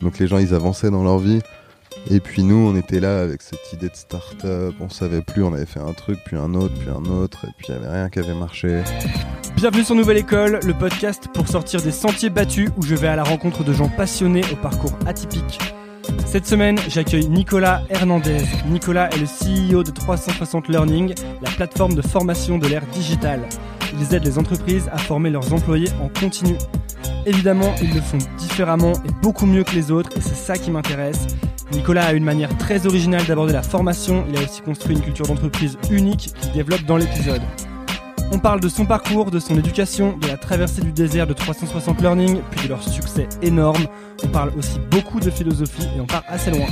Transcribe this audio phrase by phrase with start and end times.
[0.00, 1.40] Donc les gens, ils avançaient dans leur vie.
[2.10, 4.74] Et puis nous, on était là avec cette idée de start-up.
[4.80, 7.44] On savait plus, on avait fait un truc, puis un autre, puis un autre.
[7.44, 8.82] Et puis il n'y avait rien qui avait marché.
[9.56, 13.16] Bienvenue sur Nouvelle École, le podcast pour sortir des sentiers battus où je vais à
[13.16, 15.58] la rencontre de gens passionnés au parcours atypique.
[16.24, 18.44] Cette semaine, j'accueille Nicolas Hernandez.
[18.68, 23.42] Nicolas est le CEO de 360 Learning, la plateforme de formation de l'ère digitale.
[23.98, 26.56] Ils aident les entreprises à former leurs employés en continu.
[27.26, 30.70] Évidemment, ils le font différemment et beaucoup mieux que les autres, et c'est ça qui
[30.70, 31.26] m'intéresse.
[31.72, 35.26] Nicolas a une manière très originale d'aborder la formation, il a aussi construit une culture
[35.26, 37.42] d'entreprise unique qu'il développe dans l'épisode.
[38.32, 42.00] On parle de son parcours, de son éducation, de la traversée du désert de 360
[42.00, 43.86] Learning, puis de leur succès énorme.
[44.22, 46.66] On parle aussi beaucoup de philosophie et on part assez loin.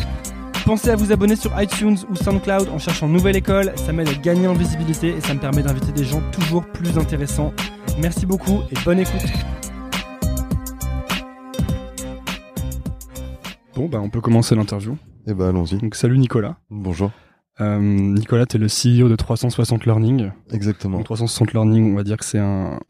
[0.64, 4.14] Pensez à vous abonner sur iTunes ou SoundCloud en cherchant Nouvelle École, ça m'aide à
[4.14, 7.52] gagner en visibilité et ça me permet d'inviter des gens toujours plus intéressants.
[7.98, 9.32] Merci beaucoup et bonne écoute.
[13.78, 14.98] Bon, bah on peut commencer l'interview.
[15.28, 15.78] Et bah allons-y.
[15.78, 16.56] Donc salut Nicolas.
[16.68, 17.12] Bonjour.
[17.60, 20.32] Euh, Nicolas, tu es le CEO de 360 Learning.
[20.50, 20.96] Exactement.
[20.96, 22.80] Donc 360 Learning, on va dire que c'est un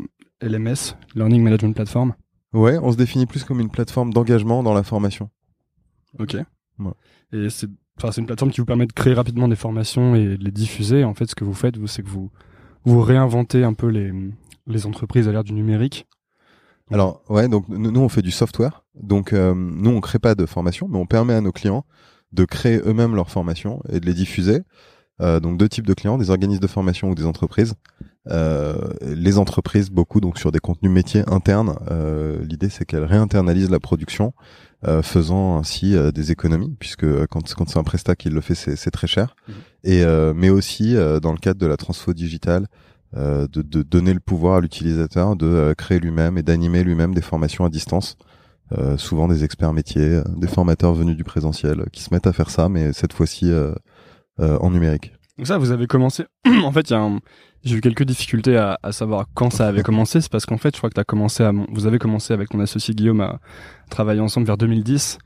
[0.41, 2.14] LMS, Learning Management Platform.
[2.55, 5.28] Ouais, on se définit plus comme une plateforme d'engagement dans la formation.
[6.19, 6.39] Ok.
[6.78, 6.92] Ouais.
[7.34, 7.69] Et c'est
[8.16, 11.05] une plateforme qui vous permet de créer rapidement des formations et de les diffuser.
[11.05, 12.31] En fait, ce que vous faites, vous, c'est que vous,
[12.84, 14.11] vous réinventez un peu les,
[14.66, 16.06] les entreprises à l'ère du numérique.
[16.91, 18.84] Alors ouais, donc nous, nous, on fait du software.
[18.94, 21.84] Donc euh, nous on crée pas de formation, mais on permet à nos clients
[22.33, 24.62] de créer eux-mêmes leurs formations et de les diffuser.
[25.20, 27.75] Euh, donc deux types de clients, des organismes de formation ou des entreprises.
[28.31, 31.77] Euh, les entreprises beaucoup donc sur des contenus métiers internes.
[31.91, 34.34] Euh, L'idée c'est qu'elles réinternalisent la production,
[34.86, 38.55] euh, faisant ainsi euh, des économies puisque quand, quand c'est un prestat qui le fait
[38.55, 39.34] c'est très cher.
[39.48, 39.55] Mhm.
[39.84, 42.66] Et euh, mais aussi dans le cadre de la transfo digitale.
[43.17, 47.15] Euh, de, de, donner le pouvoir à l'utilisateur de euh, créer lui-même et d'animer lui-même
[47.15, 48.17] des formations à distance.
[48.77, 52.50] Euh, souvent des experts métiers, des formateurs venus du présentiel qui se mettent à faire
[52.50, 53.50] ça, mais cette fois-ci
[54.39, 55.15] en numérique.
[55.39, 56.27] Donc ça, vous avez commencé.
[56.47, 57.19] en fait, il y a un...
[57.65, 60.21] j'ai eu quelques difficultés à, à, savoir quand ça avait commencé.
[60.21, 62.61] C'est parce qu'en fait, je crois que as commencé à, vous avez commencé avec ton
[62.61, 63.41] associé Guillaume à
[63.88, 65.16] travailler ensemble vers 2010,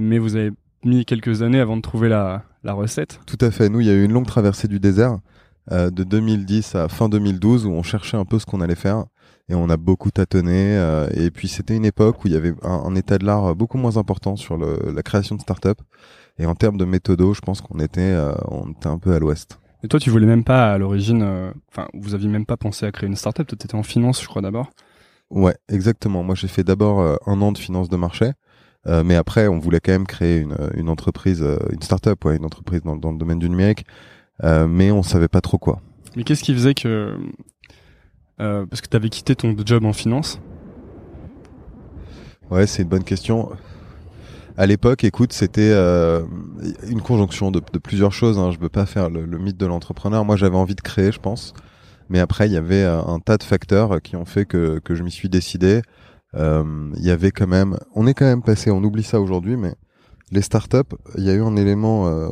[0.00, 0.52] mais vous avez
[0.84, 3.18] mis quelques années avant de trouver la, la recette.
[3.26, 3.68] Tout à fait.
[3.68, 5.18] Nous, il y a eu une longue traversée du désert
[5.72, 9.04] euh, de 2010 à fin 2012 où on cherchait un peu ce qu'on allait faire
[9.48, 12.54] et on a beaucoup tâtonné euh, et puis c'était une époque où il y avait
[12.62, 15.78] un, un état de l'art beaucoup moins important sur le, la création de start-up
[16.38, 19.18] et en termes de méthodo je pense qu'on était euh, on était un peu à
[19.18, 19.58] l'ouest.
[19.82, 22.92] Et toi tu voulais même pas à l'origine enfin vous aviez même pas pensé à
[22.92, 24.70] créer une start-up toi t'étais en finance je crois d'abord.
[25.30, 26.22] Ouais exactement.
[26.22, 28.32] Moi j'ai fait d'abord un an de finance de marché
[28.88, 32.44] euh, mais après, on voulait quand même créer une, une entreprise, une start-up, ouais, une
[32.44, 33.84] entreprise dans, dans le domaine du numérique.
[34.44, 35.80] Euh, mais on savait pas trop quoi.
[36.14, 37.16] Mais qu'est-ce qui faisait que
[38.40, 40.40] euh, parce que tu avais quitté ton job en finance?
[42.50, 43.50] Ouais, c'est une bonne question.
[44.58, 46.22] À l'époque, écoute, c'était euh,
[46.88, 48.38] une conjonction de, de plusieurs choses.
[48.38, 48.50] Hein.
[48.52, 50.24] Je veux pas faire le, le mythe de l'entrepreneur.
[50.24, 51.52] Moi, j'avais envie de créer, je pense.
[52.08, 55.02] Mais après, il y avait un tas de facteurs qui ont fait que, que je
[55.02, 55.82] m'y suis décidé.
[56.34, 59.56] Euh, il y avait quand même, on est quand même passé, on oublie ça aujourd'hui,
[59.56, 59.74] mais
[60.32, 62.28] les startups, il y a eu un élément, euh,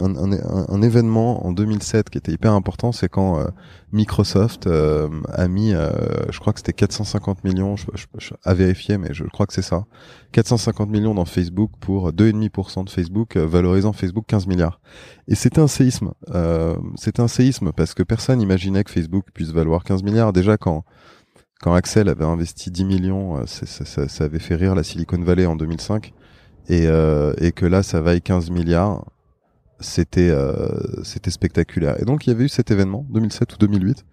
[0.00, 3.48] un, événement en 2007 qui était hyper important, c'est quand euh,
[3.92, 8.96] Microsoft euh, a mis, je crois que c'était 450 millions, je, je, je, à vérifier,
[8.96, 9.84] mais je crois que c'est ça,
[10.32, 14.80] 450 millions dans Facebook pour 2,5% de Facebook, valorisant Facebook 15 milliards.
[15.28, 16.12] Et c'était un séisme.
[16.96, 20.32] c'était un séisme parce que personne n'imaginait que Facebook puisse valoir 15 milliards.
[20.32, 20.84] Déjà quand
[21.62, 26.14] quand Axel avait investi 10 millions, ça avait fait rire la Silicon Valley en 2005
[26.70, 29.04] et, euh, et que là ça vaille 15 milliards.
[29.80, 32.00] C'était euh, c'était spectaculaire.
[32.00, 34.04] Et donc il y avait eu cet événement 2007 ou 2008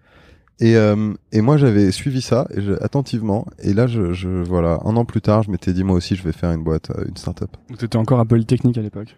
[0.60, 3.46] et euh, et moi j'avais suivi ça et je, attentivement.
[3.62, 6.22] Et là je, je voilà un an plus tard je m'étais dit moi aussi je
[6.24, 7.50] vais faire une boîte une start-up.
[7.78, 9.16] Tu étais encore à Polytechnique à l'époque?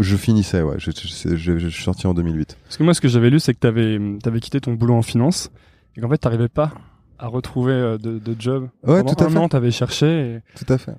[0.00, 0.76] Je finissais ouais.
[0.78, 3.38] Je, je, je, je, suis sorti en 2008 parce que moi ce que j'avais lu
[3.38, 5.50] c'est que t'avais avais quitté ton boulot en finance
[5.96, 6.72] et qu'en fait t'arrivais pas
[7.18, 8.70] à retrouver de, de job.
[8.84, 9.38] Ouais Pendant tout à un fait.
[9.38, 10.40] an t'avais cherché et...
[10.56, 10.94] tout à fait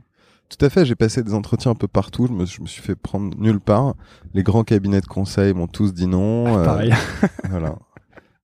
[0.58, 2.82] tout à fait, j'ai passé des entretiens un peu partout, je me, je me, suis
[2.82, 3.96] fait prendre nulle part.
[4.34, 6.58] Les grands cabinets de conseil m'ont tous dit non.
[6.58, 6.92] Ah, pareil.
[6.92, 7.76] Euh, voilà.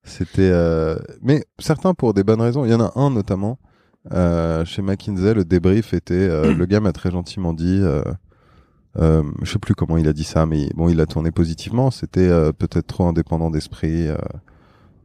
[0.04, 0.98] C'était euh...
[1.22, 3.60] mais certains pour des bonnes raisons, il y en a un notamment
[4.14, 8.02] euh, chez McKinsey, le débrief était euh, le gars m'a très gentiment dit euh,
[9.00, 11.92] euh, je sais plus comment il a dit ça mais bon, il a tourné positivement,
[11.92, 14.08] c'était peut-être trop indépendant d'esprit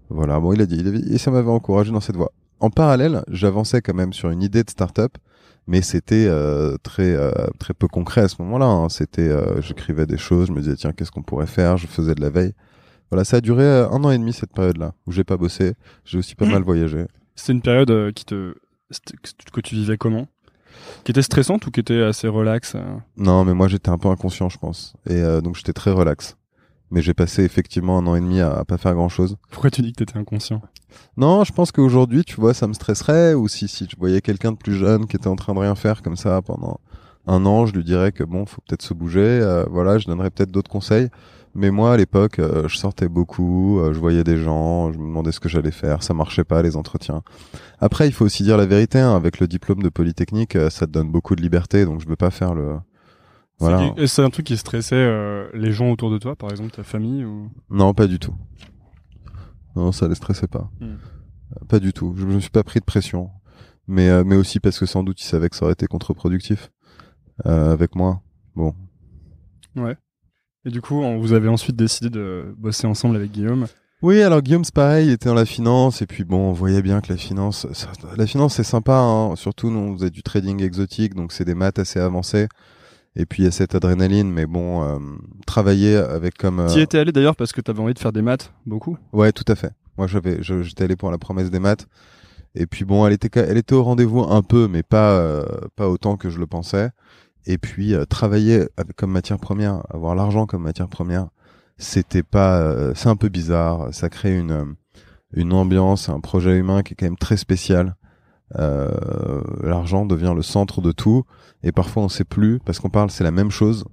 [0.08, 2.32] voilà, bon, il a dit il et ça m'avait encouragé dans cette voie.
[2.60, 5.16] En parallèle, j'avançais quand même sur une idée de start-up
[5.66, 8.66] mais c'était euh, très euh, très peu concret à ce moment-là.
[8.66, 8.88] Hein.
[8.88, 12.14] C'était, euh, j'écrivais des choses, je me disais tiens qu'est-ce qu'on pourrait faire, je faisais
[12.14, 12.52] de la veille.
[13.10, 15.74] Voilà, ça a duré un an et demi cette période-là où j'ai pas bossé,
[16.04, 17.04] j'ai aussi pas mal voyagé.
[17.34, 18.54] C'était une période qui te
[19.52, 20.26] que tu vivais comment?
[21.04, 22.74] Qui était stressante ou qui était assez relax
[23.16, 26.36] Non, mais moi j'étais un peu inconscient, je pense, et donc j'étais très relax.
[26.92, 29.36] Mais j'ai passé effectivement un an et demi à, à pas faire grand chose.
[29.50, 30.60] Pourquoi tu dis que t'étais inconscient?
[31.16, 34.52] Non, je pense qu'aujourd'hui, tu vois, ça me stresserait, ou si si je voyais quelqu'un
[34.52, 36.78] de plus jeune qui était en train de rien faire comme ça pendant
[37.26, 39.20] un an, je lui dirais que bon, faut peut-être se bouger.
[39.20, 41.08] euh, voilà, je donnerais peut-être d'autres conseils.
[41.54, 45.04] Mais moi, à l'époque, euh, je sortais beaucoup, euh, je voyais des gens, je me
[45.04, 47.22] demandais ce que j'allais faire, ça marchait pas les entretiens.
[47.78, 48.98] Après, il faut aussi dire la vérité.
[49.00, 52.08] hein, avec le diplôme de polytechnique, euh, ça te donne beaucoup de liberté, donc je
[52.08, 52.76] veux pas faire le.
[53.62, 53.94] Voilà.
[54.06, 57.24] C'est- un truc qui stressait euh, les gens autour de toi, par exemple ta famille
[57.24, 57.50] ou?
[57.70, 58.34] Non, pas du tout.
[59.76, 60.70] Non, ça les stressait pas.
[60.80, 60.84] Hmm.
[60.84, 62.14] Euh, Pas du tout.
[62.16, 63.30] Je me suis pas pris de pression.
[63.88, 66.70] Mais, euh, mais aussi parce que sans doute ils savaient que ça aurait été contre-productif
[67.46, 68.22] euh, avec moi.
[68.54, 68.74] Bon.
[70.64, 73.66] Et du coup, on- vous avez ensuite décidé de bosser ensemble avec Guillaume.
[74.02, 76.82] Oui, alors Guillaume, c'est pareil, il était dans la finance, et puis bon, on voyait
[76.82, 79.36] bien que la finance, ça- la finance c'est sympa, hein.
[79.36, 82.48] surtout nous on faisait du trading exotique, donc c'est des maths assez avancées,
[83.16, 84.98] et puis il y a cette adrénaline, mais bon, euh,
[85.46, 86.60] travailler avec comme...
[86.60, 88.96] euh, Tu y étais allé d'ailleurs parce que t'avais envie de faire des maths, beaucoup?
[89.12, 89.72] Ouais, tout à fait.
[89.98, 91.86] Moi, j'avais, j'étais allé pour la promesse des maths.
[92.54, 95.44] Et puis bon, elle était, elle était au rendez-vous un peu, mais pas, euh,
[95.76, 96.90] pas autant que je le pensais.
[97.46, 101.28] Et puis euh, travailler avec, comme matière première, avoir l'argent comme matière première,
[101.78, 103.88] c'était pas, euh, c'est un peu bizarre.
[103.92, 104.64] Ça crée une, euh,
[105.34, 107.96] une ambiance, un projet humain qui est quand même très spécial.
[108.58, 111.24] Euh, l'argent devient le centre de tout,
[111.62, 113.84] et parfois on sait plus parce qu'on parle, c'est la même chose,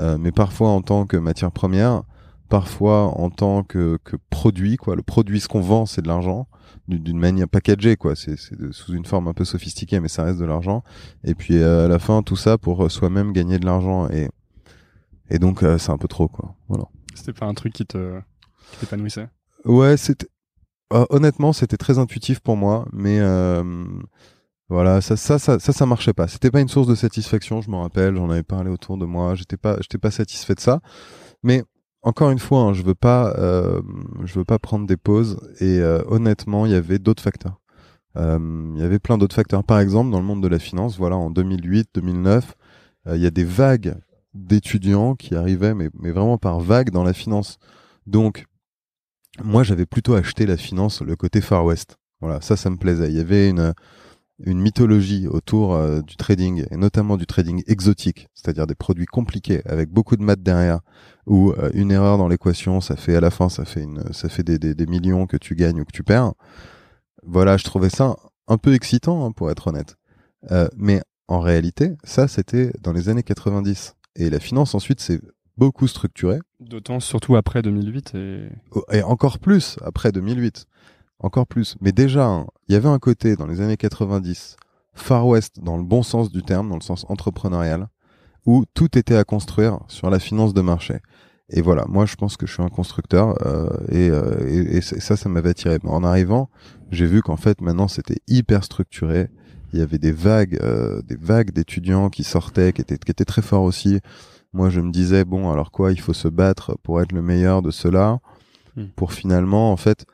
[0.00, 2.02] euh, mais parfois en tant que matière première,
[2.48, 4.96] parfois en tant que, que produit, quoi.
[4.96, 6.48] Le produit, ce qu'on vend, c'est de l'argent,
[6.86, 8.16] d'une manière packagée, quoi.
[8.16, 8.36] C'est
[8.70, 10.82] sous une forme un peu sophistiquée, mais ça reste de l'argent.
[11.24, 14.28] Et puis euh, à la fin, tout ça pour soi-même gagner de l'argent et
[15.30, 16.54] et donc euh, c'est un peu trop, quoi.
[16.68, 16.84] Voilà.
[17.14, 18.18] C'était pas un truc qui te
[18.72, 19.28] qui t'épanouissait?
[19.64, 20.28] Ouais, c'était
[20.92, 23.84] euh, honnêtement, c'était très intuitif pour moi, mais euh,
[24.68, 26.28] voilà, ça, ça, ça, ça, marchait pas.
[26.28, 28.16] C'était pas une source de satisfaction, je me rappelle.
[28.16, 29.34] J'en avais parlé autour de moi.
[29.34, 30.80] J'étais pas, j'étais pas satisfait de ça.
[31.42, 31.64] Mais
[32.02, 33.80] encore une fois, hein, je veux pas, euh,
[34.24, 35.38] je veux pas prendre des pauses.
[35.60, 37.60] Et euh, honnêtement, il y avait d'autres facteurs.
[38.16, 38.38] Euh,
[38.74, 39.64] Il y avait plein d'autres facteurs.
[39.64, 42.54] Par exemple, dans le monde de la finance, voilà, en 2008, 2009,
[43.06, 43.96] euh, il y a des vagues
[44.34, 47.58] d'étudiants qui arrivaient, mais, mais vraiment par vagues dans la finance.
[48.06, 48.44] Donc,
[49.42, 51.96] moi, j'avais plutôt acheté la finance, le côté Far West.
[52.20, 53.10] Voilà, ça, ça me plaisait.
[53.10, 53.72] Il y avait une,
[54.44, 59.62] une mythologie autour euh, du trading, et notamment du trading exotique, c'est-à-dire des produits compliqués
[59.66, 60.80] avec beaucoup de maths derrière,
[61.26, 64.28] où euh, une erreur dans l'équation, ça fait à la fin, ça fait une, ça
[64.28, 66.32] fait des, des, millions que tu gagnes ou que tu perds.
[67.24, 69.96] Voilà, je trouvais ça un peu excitant, hein, pour être honnête.
[70.50, 73.94] Euh, mais en réalité, ça, c'était dans les années 90.
[74.16, 75.20] Et la finance, ensuite, c'est
[75.58, 76.38] beaucoup structuré.
[76.60, 80.66] D'autant surtout après 2008 et Oh, et encore plus après 2008,
[81.18, 81.76] encore plus.
[81.80, 84.56] Mais déjà, hein, il y avait un côté dans les années 90,
[84.94, 87.88] Far West dans le bon sens du terme, dans le sens entrepreneurial,
[88.46, 91.00] où tout était à construire sur la finance de marché.
[91.50, 94.80] Et voilà, moi je pense que je suis un constructeur euh, et, euh, et, et
[94.82, 95.78] ça, ça m'avait attiré.
[95.82, 96.50] Mais en arrivant,
[96.90, 99.28] j'ai vu qu'en fait maintenant c'était hyper structuré.
[99.72, 103.24] Il y avait des vagues, euh, des vagues d'étudiants qui sortaient, qui étaient, qui étaient
[103.24, 104.00] très forts aussi.
[104.52, 107.62] Moi, je me disais bon, alors quoi, il faut se battre pour être le meilleur
[107.62, 108.18] de cela,
[108.76, 108.88] Hmm.
[108.94, 110.04] pour finalement en fait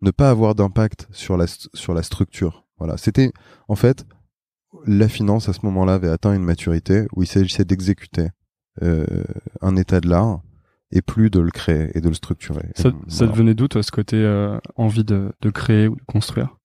[0.00, 2.64] ne pas avoir d'impact sur la sur la structure.
[2.78, 3.32] Voilà, c'était
[3.68, 4.06] en fait
[4.86, 8.28] la finance à ce moment-là avait atteint une maturité où il s'agissait d'exécuter
[8.82, 9.04] euh,
[9.60, 10.40] un état de l'art
[10.92, 12.70] et plus de le créer et de le structurer.
[12.74, 13.32] Et ça, ça voilà.
[13.32, 16.56] te venait d'où toi ce côté euh, envie de, de créer ou de construire?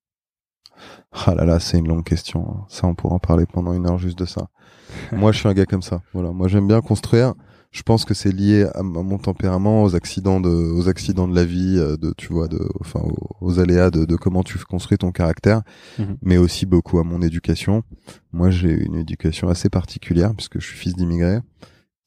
[1.11, 2.47] Ah là là, c'est une longue question.
[2.49, 2.65] hein.
[2.69, 4.47] Ça, on pourra en parler pendant une heure juste de ça.
[5.11, 6.01] moi, je suis un gars comme ça.
[6.13, 7.33] Voilà, moi, j'aime bien construire.
[7.71, 11.43] Je pense que c'est lié à, mon tempérament, aux accidents de, aux accidents de la
[11.43, 14.97] vie, euh, de, tu vois, de, enfin, aux, aux aléas de, de comment tu construis
[14.97, 15.61] ton caractère,
[15.99, 16.17] Mhm.
[16.21, 17.83] mais aussi beaucoup à mon éducation.
[18.31, 21.39] Moi, j'ai une éducation assez particulière puisque je suis fils d'immigrés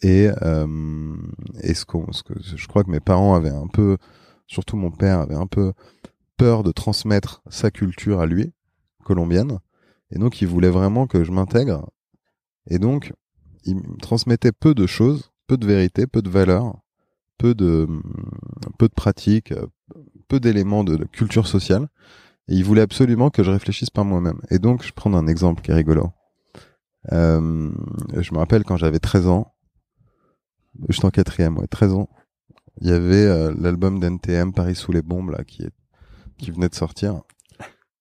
[0.00, 1.14] et euh,
[1.62, 3.98] et ce, qu'on, ce que je crois que mes parents avaient un peu,
[4.46, 5.72] surtout mon père avait un peu
[6.38, 8.52] peur de transmettre sa culture à lui,
[9.04, 9.58] colombienne,
[10.12, 11.90] et donc il voulait vraiment que je m'intègre.
[12.68, 13.12] Et donc,
[13.64, 16.78] il me transmettait peu de choses, peu de vérité, peu de valeurs,
[17.38, 17.88] peu de
[18.78, 19.66] peu de pratiques, euh,
[20.28, 21.88] peu d'éléments de, culture sociale.
[22.48, 24.40] Et il voulait absolument que je réfléchisse par moi-même.
[24.50, 26.12] Et donc, je prends un exemple qui est rigolo.
[27.12, 27.70] Euh,
[28.16, 29.54] je me rappelle quand j'avais 13 ans,
[30.88, 32.08] j'étais en quatrième, ouais, 13 ans,
[32.80, 35.70] il y avait euh, l'album d'NTM Paris sous les bombes là qui
[36.50, 37.22] venait de sortir.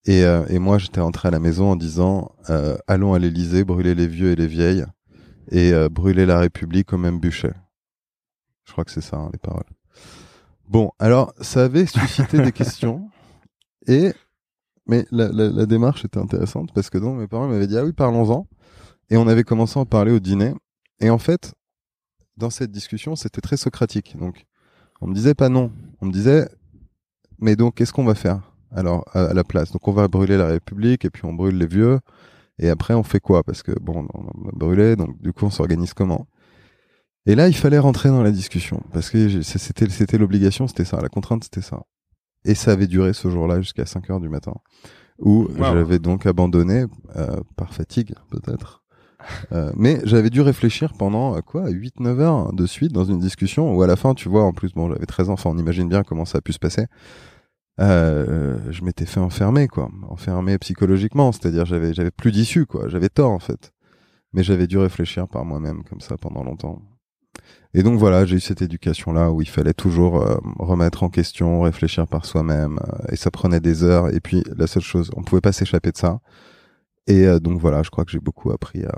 [0.07, 3.65] Et, euh, et moi, j'étais rentré à la maison en disant euh, allons à l'Élysée,
[3.65, 4.85] brûler les vieux et les vieilles
[5.51, 7.51] et euh, brûler la République au même bûcher.
[8.65, 9.65] Je crois que c'est ça hein, les paroles.
[10.69, 13.09] Bon, alors ça avait suscité des questions
[13.85, 14.13] et
[14.85, 17.83] Mais la, la, la, démarche était intéressante parce que donc mes parents m'avaient dit ah
[17.83, 18.47] oui parlons-en.
[19.09, 20.53] Et on avait commencé à en parler au dîner.
[21.01, 21.53] Et en fait
[22.37, 24.15] dans cette discussion c'était très socratique.
[24.17, 24.45] Donc
[25.01, 25.71] on me disait pas non.
[25.99, 26.47] On me disait
[27.39, 28.46] mais donc qu'est-ce qu'on va faire?
[28.71, 29.71] Alors à, la place.
[29.71, 31.99] Donc on va brûler la République et puis on brûle les vieux.
[32.59, 33.43] Et après on fait quoi?
[33.43, 36.27] Parce que bon on a brûlé donc du coup on s'organise comment?
[37.25, 38.81] Et là il fallait rentrer dans la discussion.
[38.93, 40.99] Parce que c'était c'était l'obligation c'était ça.
[41.01, 41.83] La contrainte c'était ça.
[42.45, 44.53] Et ça avait duré ce jour-là jusqu'à 5 heures du matin,
[45.19, 46.85] où j'avais donc abandonné
[47.17, 48.83] euh, par fatigue peut-être.
[49.51, 51.69] Euh, mais j'avais dû réfléchir pendant euh, quoi?
[51.69, 54.73] 8-9 heures de suite dans une discussion où à la fin tu vois en plus
[54.73, 55.33] bon j'avais 13 ans.
[55.33, 56.85] Enfin on imagine bien comment ça a pu se passer
[57.79, 63.09] euh, je m'étais fait enfermer quoi enfermer psychologiquement c'est-à-dire j'avais j'avais plus d'issue quoi j'avais
[63.09, 63.71] tort en fait
[64.33, 66.81] mais j'avais dû réfléchir par moi-même comme ça pendant longtemps
[67.73, 71.61] et donc voilà, j'ai eu cette éducation-là où il fallait toujours euh, remettre en question,
[71.61, 74.09] réfléchir par soi-même, euh, et ça prenait des heures.
[74.13, 76.19] Et puis la seule chose, on pouvait pas s'échapper de ça.
[77.07, 78.97] Et euh, donc voilà, je crois que j'ai beaucoup appris à,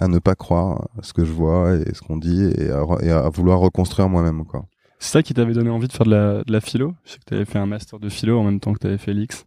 [0.00, 3.10] à, ne pas croire ce que je vois et ce qu'on dit, et à, et
[3.10, 4.44] à, vouloir reconstruire moi-même.
[4.44, 4.66] quoi.
[5.02, 6.94] C'est ça qui t'avait donné envie de faire de la, de la philo?
[7.04, 8.86] Je sais que tu avais fait un master de philo en même temps que tu
[8.86, 9.46] avais fait l'X.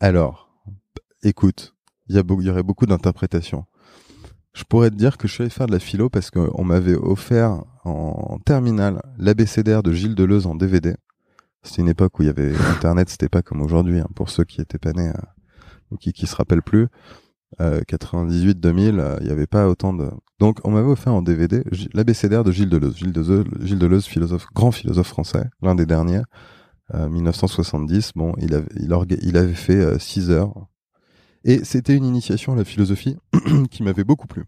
[0.00, 0.50] Alors,
[1.22, 1.76] écoute,
[2.08, 3.64] il y, a il y aurait beaucoup d'interprétations.
[4.54, 6.96] Je pourrais te dire que je suis allé faire de la philo parce qu'on m'avait
[6.96, 10.96] offert en terminale l'abécédaire de Gilles Deleuze en DVD.
[11.62, 14.42] C'était une époque où il y avait Internet, c'était pas comme aujourd'hui, hein, pour ceux
[14.42, 16.88] qui étaient pas nés euh, ou qui, qui se rappellent plus.
[17.60, 20.10] Euh, 98-2000, euh, il n'y avait pas autant de...
[20.38, 21.64] Donc on m'avait offert en DVD
[21.94, 22.96] l'abécédaire de Gilles Deleuze.
[22.96, 26.22] Gilles Deleuze, Gilles Deleuze philosophe, grand philosophe français, l'un des derniers,
[26.94, 28.08] 1970.
[28.08, 30.68] Euh, bon, il avait, il, il avait fait 6 heures
[31.44, 33.16] et c'était une initiation à la philosophie
[33.70, 34.44] qui m'avait beaucoup plu.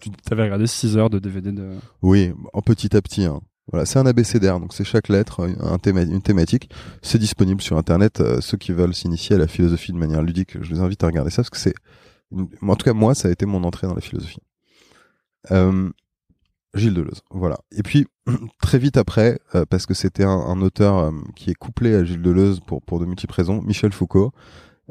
[0.00, 1.70] Tu avais regardé 6 heures de DVD de...
[2.00, 3.24] Oui, en petit à petit.
[3.24, 3.40] Hein.
[3.70, 6.68] Voilà, c'est un abécédaire, donc c'est chaque lettre un une thématique.
[7.00, 8.20] C'est disponible sur Internet.
[8.20, 11.06] Euh, ceux qui veulent s'initier à la philosophie de manière ludique, je les invite à
[11.06, 11.74] regarder ça parce que c'est,
[12.32, 14.42] en tout cas moi, ça a été mon entrée dans la philosophie.
[15.52, 15.90] Euh,
[16.74, 17.58] Gilles Deleuze, voilà.
[17.70, 18.06] Et puis
[18.62, 22.22] très vite après, euh, parce que c'était un, auteur euh, qui est couplé à Gilles
[22.22, 24.32] Deleuze pour pour de multiples raisons, Michel Foucault,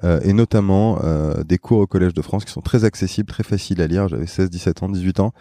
[0.04, 3.44] euh, et notamment euh, des cours au Collège de France qui sont très accessibles, très
[3.44, 4.08] faciles à lire.
[4.08, 5.34] J'avais 16, 17 ans, 18 ans.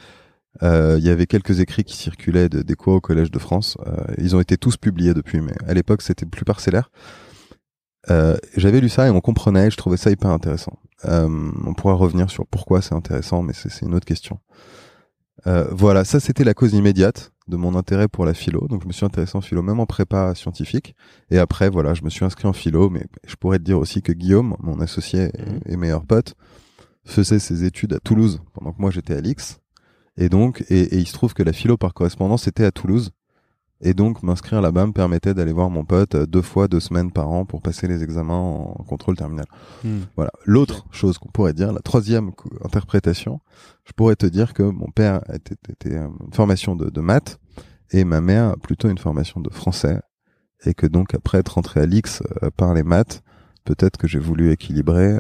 [0.62, 3.78] Euh, il y avait quelques écrits qui circulaient de, des cours au Collège de France.
[4.18, 6.90] ils ont été tous publiés depuis, mais à l'époque c'était plus parcellaire.
[8.56, 10.78] J'avais lu ça et on comprenait, je trouvais ça hyper intéressant.
[11.04, 14.40] on pourra revenir sur pourquoi c'est intéressant, mais c'est une autre question.
[15.44, 18.66] voilà, ça c'était la cause immédiate de mon intérêt pour la philo.
[18.68, 20.94] Donc je me suis intéressé en philo, même en prépa scientifique.
[21.30, 22.88] Et après, voilà, je me suis inscrit en philo.
[22.88, 25.30] Mais je pourrais te dire aussi que Guillaume, mon associé
[25.66, 25.80] et, mhm.
[25.80, 26.34] meilleur pote,
[27.04, 29.59] faisait ses études à Toulouse pendant que moi j'étais à l'X.
[30.20, 33.10] Et donc, et, et, il se trouve que la philo par correspondance était à Toulouse.
[33.80, 37.10] Et donc, m'inscrire là-bas me permettait d'aller voir mon pote euh, deux fois, deux semaines
[37.10, 39.46] par an pour passer les examens en contrôle terminal.
[39.82, 40.00] Hmm.
[40.16, 40.30] Voilà.
[40.44, 43.40] L'autre chose qu'on pourrait dire, la troisième interprétation,
[43.84, 47.40] je pourrais te dire que mon père était, était euh, une formation de, de maths
[47.90, 49.98] et ma mère plutôt une formation de français
[50.66, 53.22] et que donc après être rentré à l'X euh, par les maths,
[53.64, 55.18] peut-être que j'ai voulu équilibrer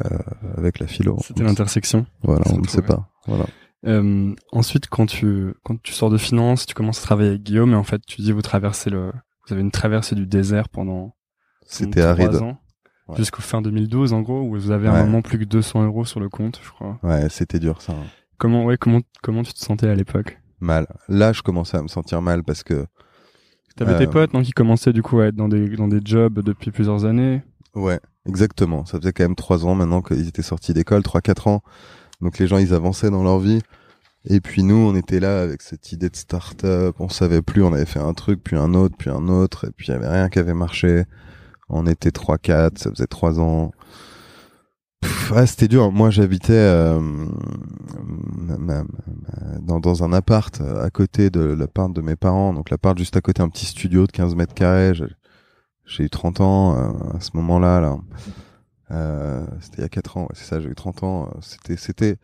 [0.58, 1.16] avec la philo.
[1.22, 2.04] C'était l'intersection.
[2.22, 3.08] Voilà, on ne sait pas.
[3.26, 3.46] Voilà.
[3.86, 7.72] Euh, ensuite, quand tu quand tu sors de finance, tu commences à travailler avec Guillaume
[7.72, 9.10] et en fait, tu dis vous traversez le,
[9.46, 11.14] vous avez une traversée du désert pendant.
[11.66, 12.36] C'était aride.
[12.36, 12.58] Ans,
[13.16, 16.20] Jusqu'au fin 2012, en gros, où vous avez un moment plus que 200 euros sur
[16.20, 16.98] le compte, je crois.
[17.02, 17.94] Ouais, c'était dur ça.
[18.38, 20.38] Comment, ouais, comment, comment tu te sentais à l'époque?
[20.60, 20.86] Mal.
[21.08, 22.86] Là, je commençais à me sentir mal parce que.
[23.76, 26.00] T'avais tes euh, potes, non, qui commençaient du coup à être dans des dans des
[26.04, 27.42] jobs depuis plusieurs années?
[27.74, 28.84] Ouais, exactement.
[28.84, 31.62] Ça faisait quand même trois ans maintenant qu'ils étaient sortis d'école, trois quatre ans.
[32.22, 33.60] Donc les gens, ils avançaient dans leur vie.
[34.26, 36.96] Et puis nous, on était là avec cette idée de start-up.
[36.98, 39.68] On savait plus, on avait fait un truc, puis un autre, puis un autre.
[39.68, 41.04] Et puis il y avait rien qui avait marché.
[41.68, 43.70] On était 3-4, ça faisait trois ans.
[45.34, 45.90] ah, c'était dur.
[45.92, 47.00] Moi, j'habitais euh,
[49.62, 52.52] dans, un appart à côté de l'appart de mes parents.
[52.52, 54.92] Donc l'appart juste à côté, un petit studio de 15 mètres carrés.
[55.86, 57.80] J'ai eu 30 ans euh, à ce moment-là.
[57.80, 57.96] Là.
[58.90, 61.26] Euh, c'était il y a 4 ans, c'est ça, j'ai eu 30 ans.
[61.28, 62.16] Euh, c'était, c'était,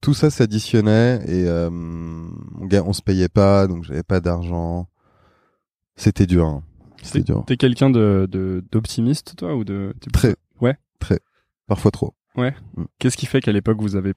[0.00, 4.88] tout ça s'additionnait et euh, on, se payait pas, donc j'avais pas d'argent.
[5.96, 6.46] C'était dur.
[6.46, 6.62] Hein.
[7.02, 7.44] C'était dur.
[7.46, 8.28] T'es quelqu'un de,
[8.70, 11.18] d'optimiste, toi, ou de très, ouais, très,
[11.66, 12.14] parfois trop.
[12.36, 12.54] Ouais.
[12.76, 12.84] Mm.
[12.98, 14.14] Qu'est-ce qui fait qu'à l'époque vous avez,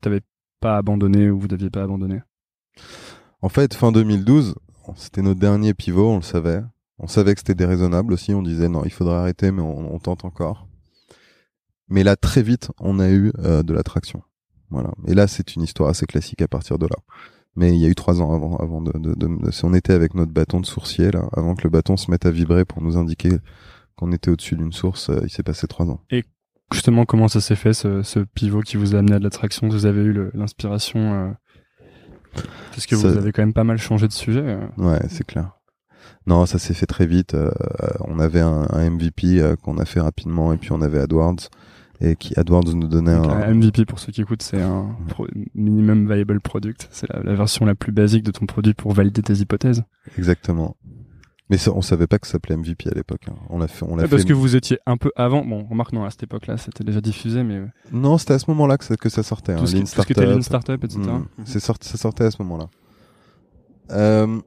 [0.00, 0.20] t'avais
[0.60, 2.20] pas abandonné ou vous n'aviez pas abandonné
[3.40, 4.54] En fait, fin 2012,
[4.96, 6.62] c'était notre dernier pivot, on le savait.
[6.98, 8.34] On savait que c'était déraisonnable aussi.
[8.34, 10.67] On disait non, il faudrait arrêter, mais on tente encore.
[11.88, 14.22] Mais là, très vite, on a eu euh, de l'attraction.
[14.70, 14.90] Voilà.
[15.06, 16.96] Et là, c'est une histoire assez classique à partir de là.
[17.56, 19.94] Mais il y a eu trois ans avant, avant de, de, de, si on était
[19.94, 22.82] avec notre bâton de sourcier là, avant que le bâton se mette à vibrer pour
[22.82, 23.30] nous indiquer
[23.96, 26.00] qu'on était au-dessus d'une source, euh, il s'est passé trois ans.
[26.70, 29.68] Justement, comment ça s'est fait, ce, ce pivot qui vous a amené à de l'attraction?
[29.68, 31.30] Vous avez eu l'inspiration euh,
[32.70, 34.42] Parce que Ça- vous avez quand même pas mal changé de sujet.
[34.44, 34.66] euh.
[34.76, 35.52] Ouais, c'est clair.
[36.26, 37.34] Non, ça s'est fait très vite.
[37.34, 37.50] euh,
[37.82, 40.98] euh, on avait un, un MVP euh, qu'on a fait rapidement, et puis on avait
[41.00, 41.48] AdWords,
[42.00, 44.96] et qui AdWords nous donnait Donc, un, MVP, pour ceux qui écoutent, c'est un
[45.54, 46.88] minimum viable product.
[46.92, 49.82] C'est la, la version la plus basique de ton produit pour valider tes hypothèses.
[50.16, 50.76] exactement.
[51.50, 53.22] Mais ça, on savait pas que ça s'appelait MVP à l'époque.
[53.30, 53.34] hein.
[53.48, 54.28] On l'a fait, on l'a parce fait.
[54.28, 55.42] que vous étiez un peu avant.
[55.46, 58.76] Bon, remarque, non, à cette époque-là, c'était déjà diffusé, mais Non, c'était à ce moment-là
[58.76, 59.54] que ça, que ça sortait.
[59.54, 60.34] hein, tout, ce qui, Lean tout ce qui était Startup.
[60.36, 61.00] Lean Startup, etc.
[61.00, 61.12] Mm.
[61.14, 61.26] Mhm.
[61.46, 62.68] C'est sorti, ça sortait à ce moment-là.
[63.92, 64.38] Euh,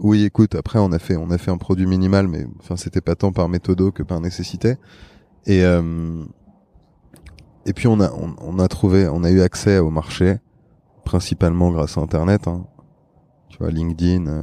[0.00, 3.00] oui, écoute, après on a fait, on a fait un produit minimal, mais enfin c'était
[3.00, 4.76] pas tant par méthodo que par nécessité.
[5.46, 6.22] Et euh,
[7.66, 10.38] et puis on a, on, on a trouvé, on a eu accès au marché
[11.04, 12.46] principalement grâce à Internet.
[12.48, 12.64] hein.
[13.48, 14.42] Tu vois, LinkedIn, euh,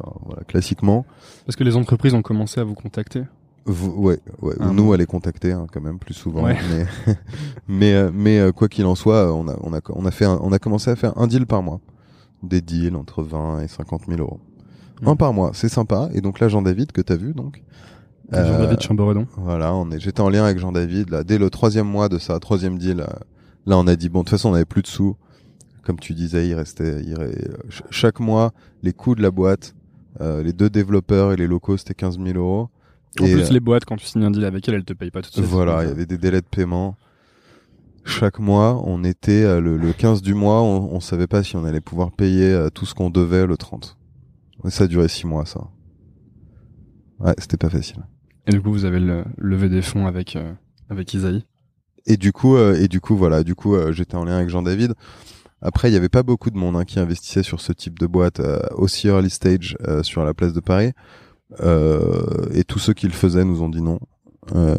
[0.00, 1.04] enfin, voilà, classiquement.
[1.44, 3.22] Parce que les entreprises ont commencé à vous contacter.
[3.66, 4.54] Vous- ouais, ouais.
[4.60, 4.92] Ah nous bon.
[4.92, 6.44] à les contacter hein, quand même plus souvent.
[6.44, 6.56] Ouais.
[6.70, 7.14] Mais
[7.68, 10.24] mais euh, mais euh, quoi qu'il en soit, on a on a on a fait
[10.24, 11.80] un- on a commencé à faire un deal par mois,
[12.42, 14.40] des deals entre 20 et 50 000 euros,
[15.04, 16.08] un par mois, c'est sympa.
[16.14, 17.62] Et donc là Jean David que t'as vu donc.
[18.34, 19.26] Euh, Jean-David Chamberedon.
[19.36, 22.18] Voilà, on est, j'étais en lien avec Jean David là dès le troisième mois de
[22.18, 23.00] sa troisième deal.
[23.00, 23.06] euh,
[23.66, 25.16] là on a dit bon de toute façon on avait plus de sous.
[25.84, 27.16] Comme tu disais, il restait, il
[27.90, 29.74] chaque mois les coûts de la boîte,
[30.20, 32.68] euh, les deux développeurs et les locaux c'était 15 000 euros.
[33.20, 34.92] En Et, plus, euh, les boîtes, quand tu signes un deal avec elles, elles te
[34.92, 35.46] payent pas tout de suite.
[35.46, 36.96] voilà, il y euh, avait des délais de paiement.
[38.04, 41.56] Chaque mois, on était euh, le, le 15 du mois, on, on savait pas si
[41.56, 43.96] on allait pouvoir payer euh, tout ce qu'on devait le 30.
[44.66, 45.60] Et ça a duré six mois, ça.
[47.18, 48.02] Ouais, c'était pas facile.
[48.48, 50.52] Et du coup, vous avez le, levé des fonds avec, euh,
[50.88, 51.44] avec Isaïe.
[52.06, 54.48] Et du coup, euh, et du coup, voilà, du coup, euh, j'étais en lien avec
[54.48, 54.94] Jean David.
[55.60, 58.06] Après, il y avait pas beaucoup de monde hein, qui investissait sur ce type de
[58.06, 60.92] boîte euh, aussi early stage euh, sur la place de Paris.
[61.60, 63.98] Euh, et tous ceux qui le faisaient nous ont dit non.
[64.54, 64.76] Euh,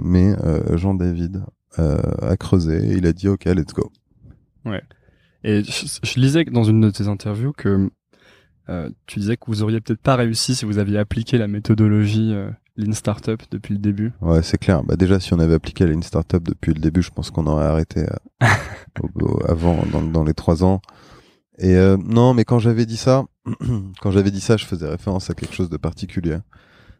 [0.00, 1.42] mais euh, Jean David
[1.78, 2.92] euh, a creusé.
[2.92, 3.92] Et il a dit OK, let's go.
[5.44, 7.90] Et je, je lisais dans une de tes interviews que
[8.68, 12.32] euh, tu disais que vous auriez peut-être pas réussi si vous aviez appliqué la méthodologie
[12.32, 14.12] euh, Lean Startup depuis le début.
[14.20, 14.82] Ouais, c'est clair.
[14.84, 17.46] Bah déjà, si on avait appliqué la Lean Startup depuis le début, je pense qu'on
[17.46, 18.00] aurait arrêté
[18.42, 18.46] euh,
[19.02, 20.80] au- au- avant, dans, dans les trois ans.
[21.58, 23.24] Et euh, non, mais quand j'avais dit ça,
[24.00, 26.38] quand j'avais dit ça, je faisais référence à quelque chose de particulier.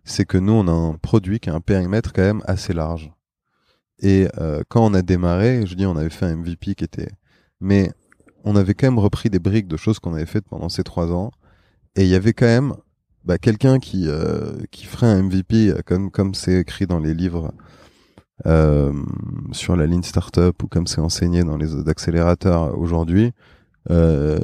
[0.04, 3.10] C'est que nous, on a un produit qui a un périmètre quand même assez large.
[4.00, 7.10] Et euh, quand on a démarré, je dis, on avait fait un MVP qui était,
[7.60, 7.92] mais
[8.44, 11.12] on avait quand même repris des briques de choses qu'on avait faites pendant ces trois
[11.12, 11.30] ans.
[11.96, 12.74] Et il y avait quand même
[13.24, 17.14] bah, quelqu'un qui euh, qui ferait un MVP euh, comme comme c'est écrit dans les
[17.14, 17.52] livres
[18.46, 18.92] euh,
[19.52, 23.32] sur la ligne startup ou comme c'est enseigné dans les accélérateurs aujourd'hui.
[23.90, 24.38] Euh,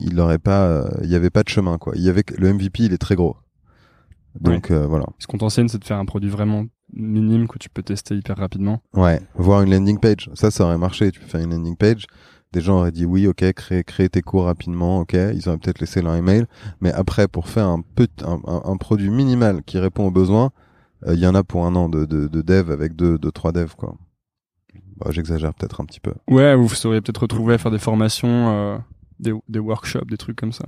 [0.00, 1.94] il n'aurait pas, il y avait pas de chemin quoi.
[1.96, 3.36] Il y avait le MVP, il est très gros.
[4.40, 5.06] Donc euh, voilà.
[5.18, 8.36] Ce qu'on t'enseigne, c'est de faire un produit vraiment minime que tu peux tester hyper
[8.36, 8.82] rapidement.
[8.94, 11.10] Ouais, voir une landing page, ça, ça aurait marché.
[11.10, 12.06] Tu peux faire une landing page.
[12.56, 15.12] Des gens auraient dit oui, ok, créer, créer tes cours rapidement, ok.
[15.12, 16.46] Ils auraient peut-être laissé leur email.
[16.80, 20.52] Mais après, pour faire un, peu, un, un- un produit minimal qui répond aux besoins,
[21.06, 23.30] euh, il y en a pour un an de, de, de dev avec deux, deux,
[23.30, 23.94] trois devs, quoi.
[24.96, 26.14] Bah, J'exagère peut-être un petit peu.
[26.30, 28.78] Ouais, vous vous seriez peut-être retrouvé à faire des formations, euh,
[29.20, 30.64] des, des workshops, des trucs comme ça.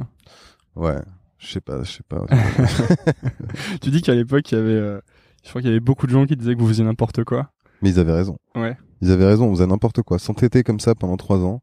[0.77, 0.99] Ouais,
[1.39, 2.27] je sais pas, je sais pas.
[3.81, 5.01] Tu dis qu'à l'époque, il y avait, euh,
[5.43, 7.51] je crois qu'il y avait beaucoup de gens qui disaient que vous faisiez n'importe quoi.
[7.83, 8.37] Mais ils avaient raison.
[8.55, 8.77] Ouais.
[9.01, 10.19] Ils avaient raison, on faisait n'importe quoi.
[10.19, 11.63] S'entêter comme ça pendant trois ans,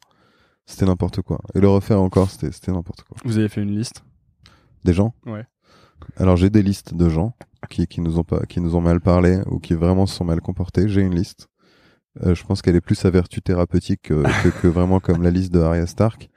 [0.66, 1.40] c'était n'importe quoi.
[1.54, 3.18] Et le refaire encore, c'était c'était n'importe quoi.
[3.24, 4.04] Vous avez fait une liste?
[4.84, 5.14] Des gens?
[5.26, 5.46] Ouais.
[6.18, 7.36] Alors j'ai des listes de gens
[7.70, 10.26] qui, qui nous ont pas, qui nous ont mal parlé ou qui vraiment se sont
[10.26, 10.88] mal comportés.
[10.88, 11.48] J'ai une liste.
[12.24, 15.32] Euh, je pense qu'elle est plus à vertu thérapeutique que, que, que vraiment comme la
[15.32, 16.30] liste de Arya Stark.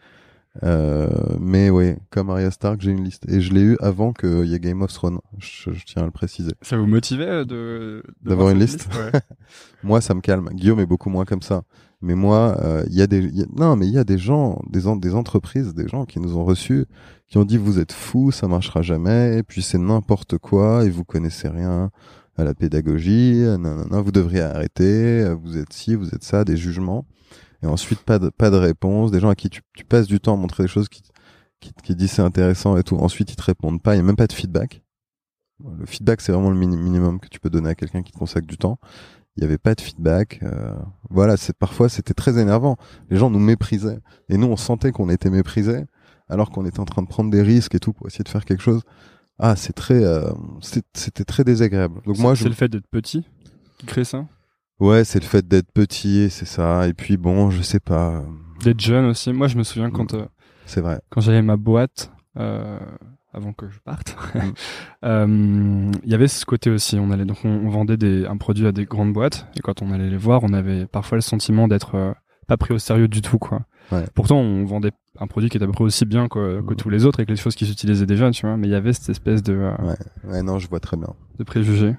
[0.64, 1.08] Euh,
[1.40, 4.54] mais oui, comme Arya Stark, j'ai une liste et je l'ai eu avant qu'il y
[4.54, 5.18] ait Game of Thrones.
[5.38, 6.52] Je, je tiens à le préciser.
[6.62, 9.20] Ça vous motivait euh, de D'avoir une liste Ouais.
[9.84, 10.48] Moi, ça me calme.
[10.52, 11.62] Guillaume est beaucoup moins comme ça.
[12.00, 14.04] Mais moi, euh, il y a des, il y a- non, mais il y a
[14.04, 16.86] des gens, des, en- des entreprises, des gens qui nous ont reçus,
[17.28, 20.90] qui ont dit vous êtes fous, ça marchera jamais, et puis c'est n'importe quoi, et
[20.90, 21.90] vous connaissez rien
[22.36, 24.84] à la pédagogie, euh, nanana, vous devriez arrêter,
[25.24, 27.04] euh, vous êtes ci, vous êtes ça, des jugements,
[27.62, 30.20] et ensuite pas de, pas de réponse, des gens à qui tu, tu passes du
[30.20, 31.02] temps à montrer des choses qui,
[31.60, 34.04] qui, qui disent c'est intéressant et tout, ensuite ils te répondent pas, il y a
[34.04, 34.82] même pas de feedback.
[35.78, 38.18] Le feedback, c'est vraiment le mini- minimum que tu peux donner à quelqu'un qui te
[38.18, 38.78] consacre du temps
[39.36, 40.40] il y avait pas de feedback.
[40.42, 40.74] euh,
[41.10, 42.76] voilà, c'est parfois c'était très énervant.
[43.08, 45.84] Les gens nous méprisaient et nous on sentait qu'on était méprisés
[46.28, 48.44] alors qu'on était en train de prendre des risques et tout pour essayer de faire
[48.44, 48.82] quelque chose.
[49.38, 50.32] Ah, c'est très, euh,
[50.92, 52.00] c'était très désagréable.
[52.04, 53.24] Donc moi, je, c'est le fait d'être petit
[53.78, 54.26] qui crée ça?
[54.80, 56.86] Ouais, c'est le fait d'être petit, c'est ça.
[56.88, 58.20] Et puis bon, je sais pas, euh,
[58.64, 59.32] D'être jeune aussi.
[59.32, 60.24] Moi, je me souviens quand euh,
[60.66, 61.00] c'est vrai.
[61.10, 62.78] quand j'avais ma boîte, euh,
[63.32, 64.16] avant que je parte.
[64.34, 64.38] Mm.
[65.04, 66.98] Euh, Il y avait ce côté aussi.
[66.98, 69.80] On allait donc on, on vendait des, un produit à des grandes boîtes et quand
[69.80, 72.14] on allait les voir, on avait parfois le sentiment d'être
[72.48, 73.60] pas pris au sérieux du tout quoi.
[73.92, 74.04] Ouais.
[74.14, 76.90] Pourtant, on vendait un produit qui était à peu près aussi bien que, que tous
[76.90, 78.56] les autres et que les choses qui s'utilisaient déjà, tu vois.
[78.56, 79.96] Mais il y avait cette espèce de, Ouais.
[80.32, 81.14] Ouais, non, je vois très bien.
[81.38, 81.94] de préjugés.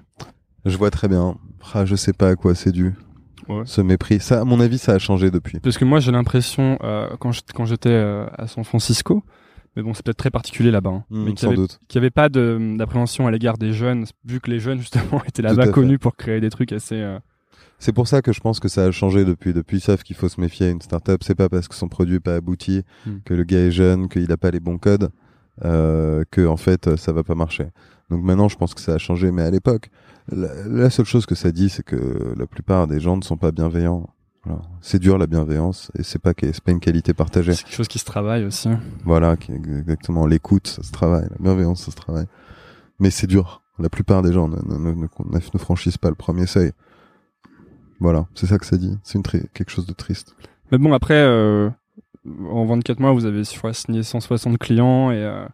[0.65, 1.37] Je vois très bien.
[1.73, 2.93] Ah, je sais pas à quoi c'est dû.
[3.47, 3.63] Ouais.
[3.65, 4.19] Ce mépris.
[4.19, 5.59] Ça, à mon avis, ça a changé depuis.
[5.59, 9.23] Parce que moi, j'ai l'impression euh, quand j'étais euh, à San Francisco,
[9.75, 12.29] mais bon, c'est peut-être très particulier là-bas, hein, Hmm, mais qu'il avait n'y avait pas
[12.29, 15.71] d'appréhension à l'égard des jeunes, vu que les jeunes justement étaient à là-bas fait.
[15.71, 16.95] connus pour créer des trucs assez.
[17.01, 17.17] euh,
[17.79, 19.53] C'est pour ça que je pense que ça a changé depuis.
[19.53, 20.69] Depuis, ils savent qu'il faut se méfier.
[20.69, 23.17] Une startup, c'est pas parce que son produit est pas abouti, Hmm.
[23.25, 25.09] que le gars est jeune, qu'il a pas les bons codes,
[25.63, 27.65] que en fait, ça va pas marcher.
[28.09, 29.31] Donc maintenant, je pense que ça a changé.
[29.31, 29.89] Mais à l'époque,
[30.31, 33.37] la, la seule chose que ça dit, c'est que la plupart des gens ne sont
[33.37, 34.09] pas bienveillants.
[34.45, 34.61] Voilà.
[34.81, 37.53] C'est dur la bienveillance et c'est pas c'est pas une qualité partagée.
[37.53, 38.69] c'est quelque chose qui se travaille aussi.
[39.03, 42.25] Voilà, qui exactement l'écoute, ça se travaille, la bienveillance, ça se travaille.
[42.99, 43.61] Mais c'est dur.
[43.79, 45.07] La plupart des gens ne, ne, ne, ne-
[45.53, 46.71] ne franchissent pas le premier seuil.
[47.99, 48.97] Voilà, c'est ça que ça dit.
[49.03, 50.35] C'est une quelque chose de triste.
[50.71, 51.69] Mais bon, après, euh,
[52.49, 55.45] en 24 mois, vous avez signé 160 clients et euh,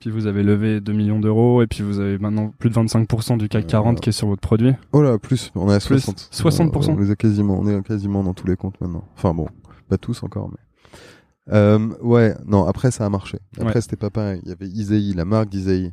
[0.00, 3.36] puis vous avez levé 2 millions d'euros et puis vous avez maintenant plus de 25%
[3.38, 4.72] du CAC Euh, 40 qui est sur votre produit.
[4.92, 6.30] Oh là, plus, on est à Plus, 60.
[6.32, 6.90] 60%.
[6.90, 9.04] Euh, On, les a quasiment, on est quasiment dans tous les comptes maintenant.
[9.16, 9.46] Enfin bon,
[9.88, 11.52] pas tous encore, mais.
[11.54, 13.38] Euh, ouais, non, après ça a marché.
[13.58, 13.80] Après Ouais.
[13.80, 14.40] c'était pas pareil.
[14.44, 15.92] Il y avait Isaïe, la marque d'Isaïe.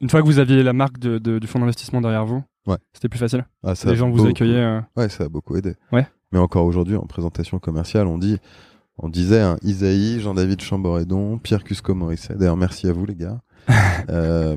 [0.00, 2.76] Une fois que vous aviez la marque de, de- du fonds d'investissement derrière vous, Ouais.
[2.92, 3.46] c'était plus facile.
[3.62, 4.54] Ah, ça Les gens vous accueillaient.
[4.62, 5.74] euh, Ouais, ça a beaucoup aidé.
[5.92, 6.06] Ouais.
[6.32, 8.38] Mais encore aujourd'hui, en présentation commerciale, on dit,
[8.98, 12.34] on disait hein, Isaïe, Jean-David Chamboredon, Pierre Cusco-Morisset.
[12.36, 13.40] D'ailleurs, merci à vous les gars.
[14.10, 14.56] euh,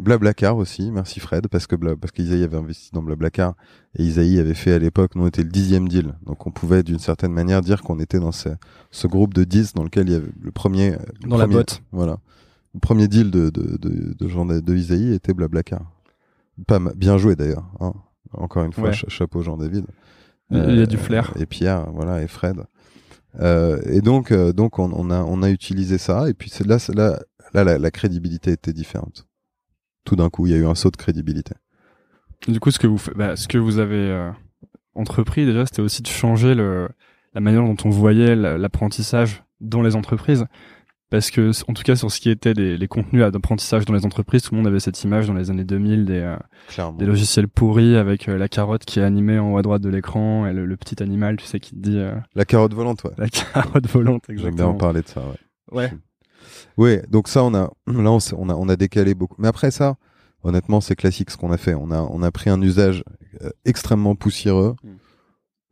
[0.00, 3.54] Blablacar aussi, merci Fred, parce que Bla- parce qu'Isaïe avait investi dans Blablacar
[3.98, 6.82] et Isaïe avait fait à l'époque, nous on était le dixième deal, donc on pouvait
[6.82, 8.48] d'une certaine manière dire qu'on était dans ce,
[8.90, 11.82] ce groupe de 10 dans lequel il y avait le premier le dans la botte.
[11.92, 12.16] Voilà,
[12.72, 15.82] le premier deal de de de, de, Jean de Isaïe était Blablacar.
[16.66, 17.68] Pas bien joué d'ailleurs.
[17.80, 17.92] Hein.
[18.32, 18.92] Encore une fois, Ouais.
[18.94, 19.84] cha- chapeau Jean-David.
[20.50, 21.32] Il y a du flair.
[21.38, 22.56] Et Pierre, voilà, et Fred.
[23.40, 26.28] Euh, et donc, euh, donc on, on a, on a utilisé ça.
[26.28, 27.18] Et puis là, là,
[27.52, 29.26] là, la, la crédibilité était différente.
[30.04, 31.54] Tout d'un coup, il y a eu un saut de crédibilité.
[32.46, 34.30] Du coup, ce que vous, bah, ce que vous avez euh,
[34.94, 36.88] entrepris déjà, c'était aussi de changer le,
[37.32, 40.46] la manière dont on voyait la- l'apprentissage dans les entreprises.
[41.14, 44.04] Parce que, en tout cas, sur ce qui était les, les contenus d'apprentissage dans les
[44.04, 47.46] entreprises, tout le monde avait cette image dans les années 2000 des, euh, des logiciels
[47.46, 50.52] pourris avec euh, la carotte qui est animée en haut à droite de l'écran et
[50.52, 53.12] le, le petit animal, tu sais, qui te dit euh, La carotte volante, ouais.
[53.16, 54.24] la carotte volante.
[54.26, 54.74] J'aime bien en Exactement.
[54.74, 55.70] parler de ça, ouais.
[55.70, 55.92] Ouais.
[56.76, 59.36] Oui, donc ça, on a, là, on, a, on a décalé beaucoup.
[59.38, 59.94] Mais après ça,
[60.42, 61.74] honnêtement, c'est classique ce qu'on a fait.
[61.74, 63.04] On a, on a pris un usage
[63.40, 64.74] euh, extrêmement poussiéreux.
[64.82, 64.88] Mm.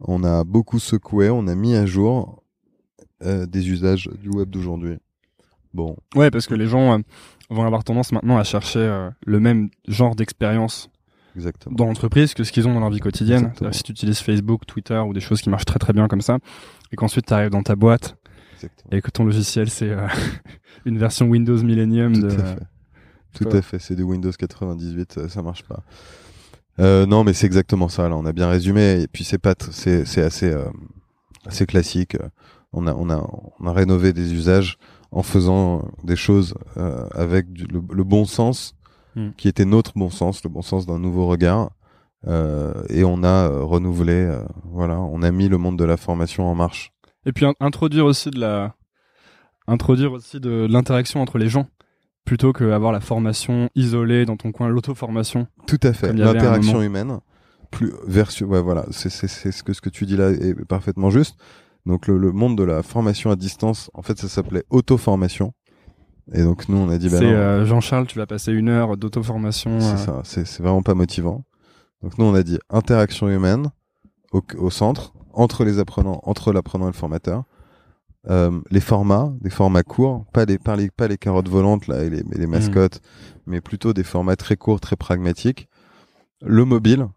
[0.02, 1.30] On a beaucoup secoué.
[1.30, 2.44] On a mis à jour
[3.24, 4.98] euh, des usages du web d'aujourd'hui.
[5.74, 6.98] Bon, Ouais, parce que les gens euh,
[7.50, 10.90] vont avoir tendance maintenant à chercher euh, le même genre d'expérience
[11.36, 11.74] exactement.
[11.74, 13.52] dans l'entreprise que ce qu'ils ont dans leur vie quotidienne.
[13.54, 16.20] C'est-à-dire Si tu utilises Facebook, Twitter ou des choses qui marchent très très bien comme
[16.20, 16.38] ça,
[16.92, 18.16] et qu'ensuite tu arrives dans ta boîte
[18.54, 18.90] Exactement.
[18.96, 20.06] et que ton logiciel c'est euh,
[20.84, 22.40] une version Windows Millennium Tout de...
[22.40, 22.62] à fait.
[23.34, 23.56] Tout pas.
[23.56, 23.78] à fait.
[23.78, 25.82] C'est du Windows 98, ça, marche pas.
[26.78, 28.06] Euh, non, mais c'est exactement ça.
[28.08, 29.00] Là, on a bien résumé.
[29.00, 30.64] Et puis c'est pas, c'est, c'est assez, euh,
[31.46, 32.16] assez classique.
[32.74, 33.26] On a, on a,
[33.58, 34.76] on a rénové des usages
[35.12, 38.74] en faisant des choses euh, avec du- le, le bon sens,
[39.14, 39.32] Hmm.
[39.36, 41.70] qui était notre bon sens, le bon sens d'un nouveau regard.
[42.26, 44.32] Euh, et on a euh, renouvelé,
[44.64, 46.92] voilà, on a mis le monde de la formation en marche.
[47.26, 48.74] Et puis in- introduire aussi de la...
[49.66, 51.66] introduire aussi de, de l'interaction entre les gens
[52.24, 55.46] plutôt qu'avoir la formation isolée dans ton coin, l'auto-formation.
[55.66, 56.12] Tout à fait.
[56.14, 57.18] L'interaction humaine,
[57.70, 61.36] plus versus, ouais, voilà, c'est ce que ce que tu dis là est parfaitement juste.
[61.86, 65.52] Donc le, le monde de la formation à distance, en fait, ça s'appelait auto-formation.
[66.32, 68.96] Et donc nous, on a dit, bah c'est euh, Jean-Charles, tu vas passer une heure
[68.96, 69.80] d'auto-formation.
[69.80, 71.44] c'est euh, ça, c'est vraiment pas motivant.
[72.02, 73.70] Donc nous, on a dit interaction humaine
[74.32, 77.44] au, au centre, entre les apprenants, entre l'apprenant et le formateur.
[78.30, 82.04] Euh, les formats, des formats courts, pas les, pas les, pas les carottes volantes là
[82.04, 83.00] et les, et les mascottes,
[83.46, 85.68] mais plutôt des formats très courts, très pragmatiques.
[86.40, 87.08] Le mobile,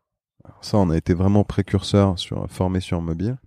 [0.44, 3.38] Alors ça, on a été vraiment précurseur sur formé sur mobile.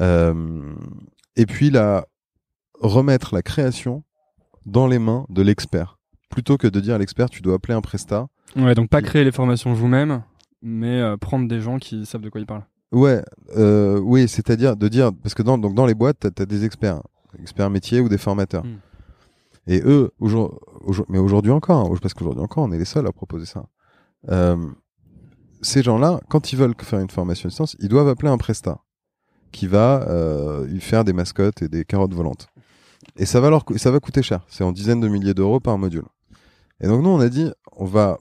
[0.00, 0.74] Euh,
[1.36, 2.06] et puis la
[2.80, 4.04] remettre la création
[4.66, 5.98] dans les mains de l'expert,
[6.30, 8.28] plutôt que de dire à l'expert tu dois appeler un prestat.
[8.56, 10.22] Ouais, donc pas créer les formations vous-même,
[10.62, 12.66] mais euh, prendre des gens qui savent de quoi ils parlent.
[12.92, 13.22] Ouais,
[13.56, 16.64] euh, oui, c'est-à-dire de dire parce que dans donc dans les boîtes t'as as des
[16.64, 17.02] experts,
[17.38, 18.64] experts métiers ou des formateurs.
[18.64, 18.78] Mm.
[19.70, 23.06] Et eux, aujourd- aujourd- mais aujourd'hui encore, hein, parce qu'aujourd'hui encore, on est les seuls
[23.06, 23.66] à proposer ça.
[24.30, 24.56] Euh,
[25.60, 28.80] ces gens-là, quand ils veulent faire une formation à distance, ils doivent appeler un prestat
[29.52, 32.48] qui va euh, lui faire des mascottes et des carottes volantes.
[33.16, 34.44] Et ça va, leur, coûter cher.
[34.48, 36.04] C'est en dizaines de milliers d'euros par module.
[36.80, 38.18] Et donc nous, on a dit, on va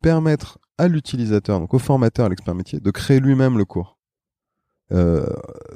[0.00, 3.98] permettre à l'utilisateur, donc au formateur, à l'expert métier, de créer lui-même le cours.
[4.90, 5.26] Euh,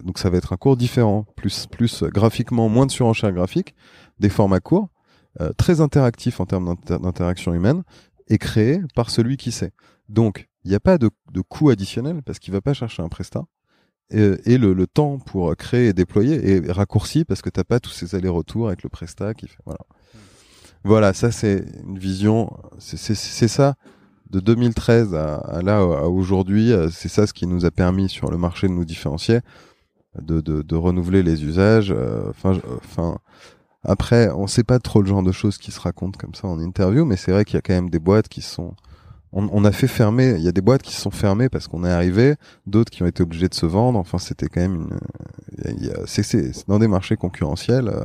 [0.02, 1.68] donc ça va être un cours différent, plus,
[2.04, 3.74] graphiquement, moins de surenchère graphique,
[4.18, 4.88] des formats courts,
[5.40, 7.82] euh, très interactifs en termes d'interaction humaine,
[8.28, 9.72] et créé par celui qui sait.
[10.08, 13.08] Donc, il n'y a pas de, de coût additionnel parce qu'il va pas chercher un
[13.08, 13.44] prestat.
[14.10, 17.90] Et, le, le, temps pour créer et déployer est raccourci parce que t'as pas tous
[17.90, 19.80] ces allers-retours avec le prestat qui fait voilà.
[20.84, 23.74] Voilà, ça c'est une vision, c'est ça
[24.30, 28.38] de 2013 à, là à aujourd'hui, c'est ça ce qui nous a permis sur le
[28.38, 29.40] marché de nous différencier,
[30.20, 31.92] de, de, de renouveler les usages.
[31.92, 33.18] Euh, enfin, enfin,
[33.82, 36.58] après, on sait pas trop le genre de choses qui se racontent comme ça en
[36.58, 38.74] interview, mais c'est vrai qu'il y a quand même des boîtes qui sont
[39.36, 40.34] on, a fait fermer.
[40.36, 43.02] Il y a des boîtes qui se sont fermées parce qu'on est arrivé, d'autres qui
[43.02, 43.98] ont été obligés de se vendre.
[43.98, 44.88] Enfin, c'était quand même
[45.64, 45.90] une.
[46.06, 47.88] C'est dans des marchés concurrentiels.
[47.88, 48.04] Euh,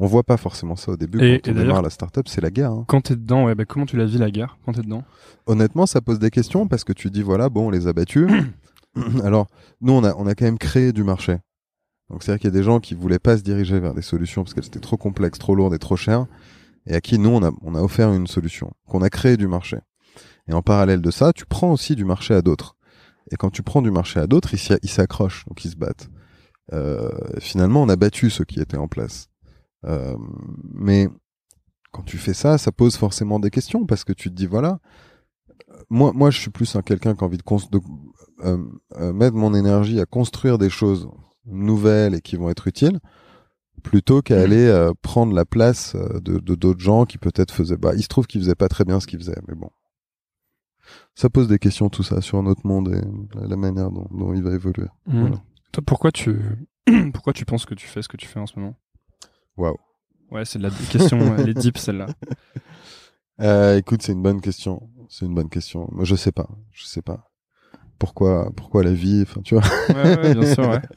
[0.00, 1.22] on voit pas forcément ça au début.
[1.22, 2.72] Et, quand on démarre la startup, c'est la guerre.
[2.72, 2.84] Hein.
[2.88, 4.58] Quand t'es dedans, ouais, bah, comment tu l'as vu la guerre?
[4.64, 5.04] Quand t'es dedans?
[5.46, 8.28] Honnêtement, ça pose des questions parce que tu dis voilà, bon, on les a battus.
[9.24, 9.46] Alors,
[9.80, 11.36] nous, on a, on a quand même créé du marché.
[12.10, 14.42] Donc, c'est-à-dire qu'il y a des gens qui voulaient pas se diriger vers des solutions
[14.42, 16.26] parce qu'elles étaient trop complexes, trop lourdes et trop chères,
[16.86, 19.46] et à qui nous, on a, on a offert une solution, qu'on a créé du
[19.46, 19.78] marché.
[20.48, 22.76] Et en parallèle de ça, tu prends aussi du marché à d'autres.
[23.30, 26.10] Et quand tu prends du marché à d'autres, ils s'accrochent, donc ils se battent.
[26.72, 29.28] Euh, finalement, on a battu ceux qui étaient en place.
[29.84, 30.16] Euh,
[30.72, 31.08] mais
[31.92, 34.80] quand tu fais ça, ça pose forcément des questions parce que tu te dis voilà,
[35.90, 37.80] moi, moi, je suis plus un quelqu'un qui a envie de, de
[38.44, 38.58] euh,
[38.96, 41.08] euh, mettre mon énergie à construire des choses
[41.46, 42.98] nouvelles et qui vont être utiles,
[43.82, 44.42] plutôt qu'à mmh.
[44.42, 47.76] aller euh, prendre la place de d'autres gens qui peut-être faisaient.
[47.76, 49.70] Bah, il se trouve qu'ils faisaient pas très bien ce qu'ils faisaient, mais bon,
[51.14, 54.42] ça pose des questions tout ça sur notre monde et la manière dont, dont il
[54.42, 54.88] va évoluer.
[55.06, 55.30] Mmh.
[55.72, 56.36] Toi, pourquoi tu
[57.12, 58.76] pourquoi tu penses que tu fais ce que tu fais en ce moment?
[59.56, 59.76] Waouh.
[60.30, 62.06] Ouais, c'est la question, elle est deep celle-là.
[63.40, 64.88] Euh, écoute, c'est une bonne question.
[65.08, 65.88] C'est une bonne question.
[65.92, 66.48] Moi, je sais pas.
[66.72, 67.30] Je sais pas.
[67.98, 69.64] Pourquoi, pourquoi la vie Enfin, tu vois.
[69.88, 70.68] Ouais, ouais, bien sûr.
[70.68, 70.82] Ouais.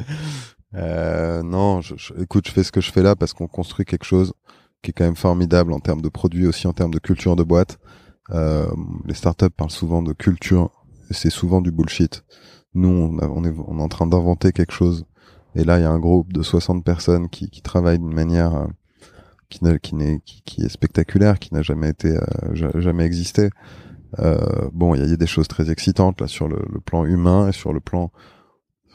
[0.73, 4.03] Euh, non, je, écoute, je fais ce que je fais là parce qu'on construit quelque
[4.03, 4.33] chose
[4.81, 7.43] qui est quand même formidable en termes de produits, aussi en termes de culture de
[7.43, 7.79] boîte.
[8.31, 8.67] Euh,
[9.05, 10.69] les startups parlent souvent de culture,
[11.11, 12.23] c'est souvent du bullshit.
[12.73, 15.05] Nous, on, est, en train d'inventer quelque chose.
[15.55, 18.53] Et là, il y a un groupe de 60 personnes qui, qui travaillent d'une manière
[18.55, 23.49] euh, qui, est spectaculaire, qui n'a jamais été, euh, jamais existé.
[24.73, 27.73] Bon, il y, a des choses très excitantes là sur le, plan humain et sur
[27.73, 28.11] le plan.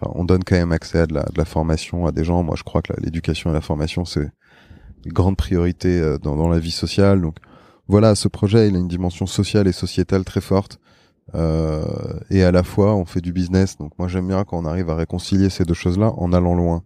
[0.00, 2.42] On donne quand même accès à de la, formation à des gens.
[2.42, 4.30] Moi, je crois que l'éducation et la formation, c'est
[5.04, 7.20] une grande priorité dans, dans la vie sociale.
[7.20, 7.36] Donc,
[7.88, 10.78] voilà, ce projet, il a une dimension sociale et sociétale très forte.
[11.34, 11.84] Euh,
[12.30, 13.76] et à la fois, on fait du business.
[13.78, 16.82] Donc moi, j'aime bien quand on arrive à réconcilier ces deux choses-là en allant loin.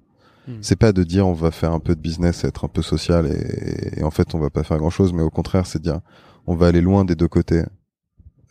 [0.47, 0.59] Hmm.
[0.61, 3.27] C'est pas de dire on va faire un peu de business, être un peu social
[3.27, 6.01] et, en fait on va pas faire grand-chose, mais au contraire, c'est dire
[6.47, 7.65] on va aller loin des deux côtés.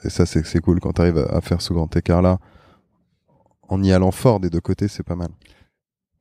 [0.03, 2.39] Et ça, c'est c'est cool quand tu arrives à, faire ce grand écart-là.
[3.69, 5.29] En y allant fort des deux côtés, c'est pas mal.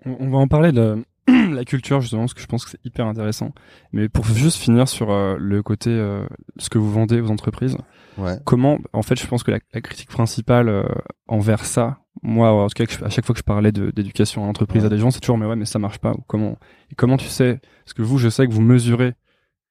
[0.06, 1.04] On va en parler de
[1.52, 3.52] la culture justement parce que je pense que c'est hyper intéressant.
[3.92, 6.26] Mais pour juste finir sur euh, le côté euh,
[6.58, 7.76] ce que vous vendez aux entreprises,
[8.18, 8.38] ouais.
[8.44, 10.84] comment en fait je pense que la, la critique principale euh,
[11.26, 14.84] envers ça, moi en tout cas à chaque fois que je parlais d'éducation à l'entreprise
[14.84, 16.58] à des gens, c'est toujours mais ouais mais ça marche pas ou comment
[16.90, 19.14] et comment tu sais parce que vous je sais que vous mesurez,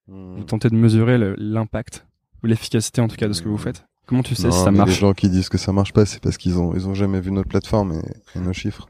[0.07, 0.37] hmm.
[0.37, 2.07] vous tentez de mesurer l'impact
[2.43, 3.59] ou l'efficacité en tout cas de ce que vous hmm.
[3.59, 3.85] faites.
[4.05, 6.21] Comment tu sais si ça marche Les gens qui disent que ça marche pas, c'est
[6.21, 8.01] parce qu'ils ont ils ont jamais vu notre plateforme
[8.35, 8.89] et nos chiffres.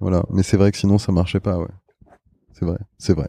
[0.00, 0.24] Voilà.
[0.30, 1.68] Mais c'est vrai que sinon ça marchait pas, ouais.
[2.52, 3.28] C'est vrai, c'est vrai.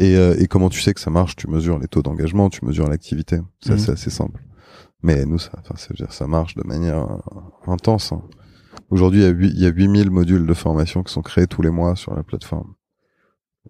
[0.00, 1.36] Et, euh, et comment tu sais que ça marche?
[1.36, 3.38] Tu mesures les taux d'engagement, tu mesures l'activité.
[3.60, 3.78] Ça, mhm.
[3.78, 4.40] c'est assez simple.
[5.02, 8.12] Mais nous, ça, enfin, dire, ça marche de manière euh, intense.
[8.12, 8.22] Hein.
[8.90, 11.46] Aujourd'hui, il y a 8, il y a 8000 modules de formation qui sont créés
[11.46, 12.74] tous les mois sur la plateforme.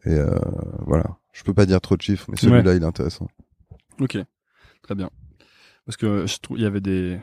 [0.05, 0.39] Et euh,
[0.87, 1.19] voilà.
[1.33, 3.27] Je peux pas dire trop de chiffres, mais celui-là, il est intéressant.
[4.01, 4.17] Ok,
[4.83, 5.11] très bien.
[5.85, 7.19] Parce que je trouve il y avait des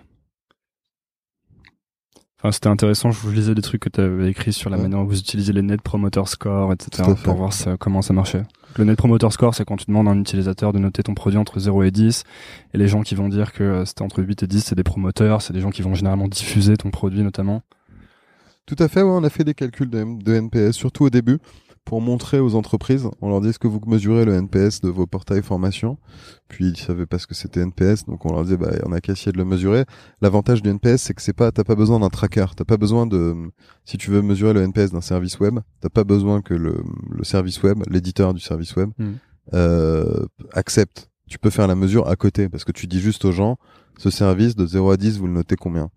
[2.44, 3.12] Enfin, c'était intéressant.
[3.12, 5.54] Je vous lisais des trucs que tu avais écrits sur la manière dont vous utilisez
[5.54, 7.08] les Net Promoter Score, etc.
[7.24, 8.42] pour voir comment ça marchait.
[8.78, 11.38] Le Net Promoter Score, c'est quand tu demandes à un utilisateur de noter ton produit
[11.38, 12.24] entre 0 et 10.
[12.74, 14.84] Et les gens qui vont dire que euh, c'était entre 8 et 10, c'est des
[14.84, 15.44] promoteurs.
[15.44, 17.62] C'est des gens qui vont généralement diffuser ton produit, notamment.
[18.66, 21.38] Tout à fait, ouais, on a fait des calculs de, de NPS, surtout au début
[21.86, 23.08] pour montrer aux entreprises.
[23.22, 25.98] On leur dit est-ce que vous mesurez le NPS de vos portails formation?
[26.48, 29.02] Puis ils savaient pas ce que c'était NPS, donc on leur disait bah on a
[29.02, 29.86] qu'à essayer de le mesurer.
[30.22, 33.08] L'avantage du NPS c'est que c'est pas t'as pas besoin d'un tracker, t'as pas besoin
[33.08, 33.36] de
[33.86, 37.24] si tu veux mesurer le NPS d'un service web, t'as pas besoin que le, le
[37.24, 39.14] service web, l'éditeur du service web hmm.
[39.54, 41.10] euh, accepte.
[41.28, 43.58] Tu peux faire la mesure à côté parce que tu dis juste aux gens
[43.98, 45.90] ce service de 0 à 10 vous le notez combien?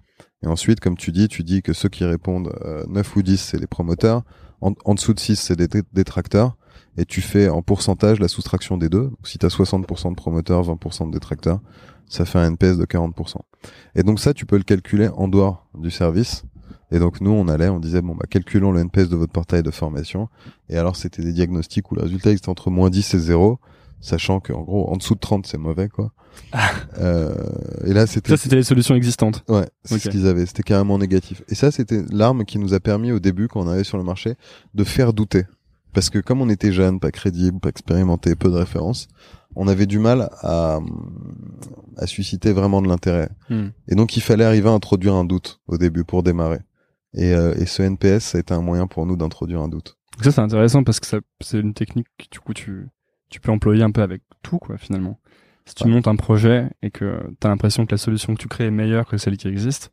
[0.42, 3.40] Et ensuite, comme tu dis, tu dis que ceux qui répondent euh, 9 ou 10,
[3.40, 4.23] c'est les promoteurs
[4.61, 6.57] en, dessous de 6, c'est des détracteurs.
[6.97, 9.11] et tu fais en pourcentage la soustraction des deux.
[9.25, 11.61] Si tu as 60% de promoteurs, 20% de détracteurs,
[12.09, 13.37] ça fait un NPS de 40%.
[13.95, 16.45] Et donc ça, tu peux le calculer en dehors du service.
[16.90, 19.62] Et donc nous, on allait, on disait, bon, bah, calculons le NPS de votre portail
[19.62, 20.29] de formation.
[20.69, 23.59] Et alors, c'était des diagnostics où le résultat était entre moins 10 et 0,
[24.05, 26.12] sachant qu'en gros, en dessous de 30, c'est mauvais, quoi.
[26.99, 27.35] euh,
[27.87, 28.31] et là, c'était...
[28.31, 29.45] Ça, c'était les solutions existantes.
[29.49, 30.45] Ouais, c'est ce qu'ils avaient.
[30.47, 31.43] C'était carrément négatif.
[31.49, 34.05] Et ça, c'était l'arme qui nous a permis au début, quand on arrivait sur le
[34.05, 34.35] marché,
[34.75, 35.45] de faire douter.
[35.95, 39.09] Parce que comme on était jeune, pas crédible, pas expérimenté, peu de références,
[39.57, 40.81] on avait du mal à,
[41.97, 43.31] à susciter vraiment de l'intérêt.
[43.49, 43.69] Hmm.
[43.88, 46.59] Et donc il fallait arriver à introduire un doute au début pour démarrer.
[47.14, 49.97] Et, euh, et ce NPS, ça a été un moyen pour nous d'introduire un doute.
[50.21, 52.88] Ça, c'est intéressant parce que ça, c'est une technique que du coup tu,
[53.31, 55.19] tu peux employer un peu avec tout, quoi, finalement.
[55.67, 55.91] Si tu Ouais.
[55.91, 58.71] montes un projet et que tu as l'impression que la solution que tu crées est
[58.71, 59.91] meilleure que celle qui existe,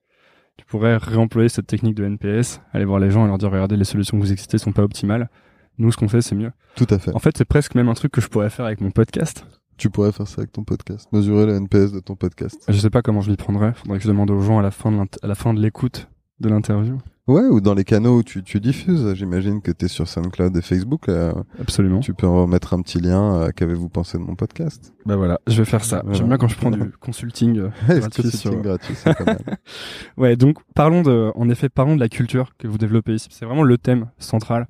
[0.58, 3.78] tu pourrais réemployer cette technique de NPS, aller voir les gens et leur dire regardez,
[3.78, 5.30] les solutions que vous existez sont pas optimales.
[5.78, 6.52] Nous, ce qu'on fait, c'est mieux.
[6.76, 7.16] Tout à fait.
[7.16, 9.46] En fait, c'est presque même un truc que je pourrais faire avec mon podcast.
[9.78, 11.08] Tu pourrais faire ça avec ton podcast.
[11.14, 12.62] Mesurer le NPS de ton podcast.
[12.68, 13.74] Je sais pas comment je m'y prendrais.
[13.74, 16.10] Faudrait que je demande aux gens la à la fin de l'écoute
[16.42, 16.98] de l'interview.
[17.28, 19.14] Ouais, ou dans les canaux où tu, tu diffuses.
[19.14, 21.08] J'imagine que tu es sur SoundCloud et Facebook.
[21.08, 21.34] là.
[21.60, 22.00] Absolument.
[22.00, 23.36] Tu peux remettre un petit lien.
[23.36, 24.94] euh, Qu'avez-vous pensé de mon podcast?
[25.06, 26.02] Bah voilà, je vais faire ça.
[26.04, 26.18] Voilà.
[26.18, 29.40] J'aime bien quand je prends du consulting euh, gratuit consulting sur- gratuit, c'est pas mal.
[30.18, 33.30] Ouais, donc parlons de, en effet, parlons de la culture que vous développez ici.
[33.32, 34.68] C'est vraiment le thème central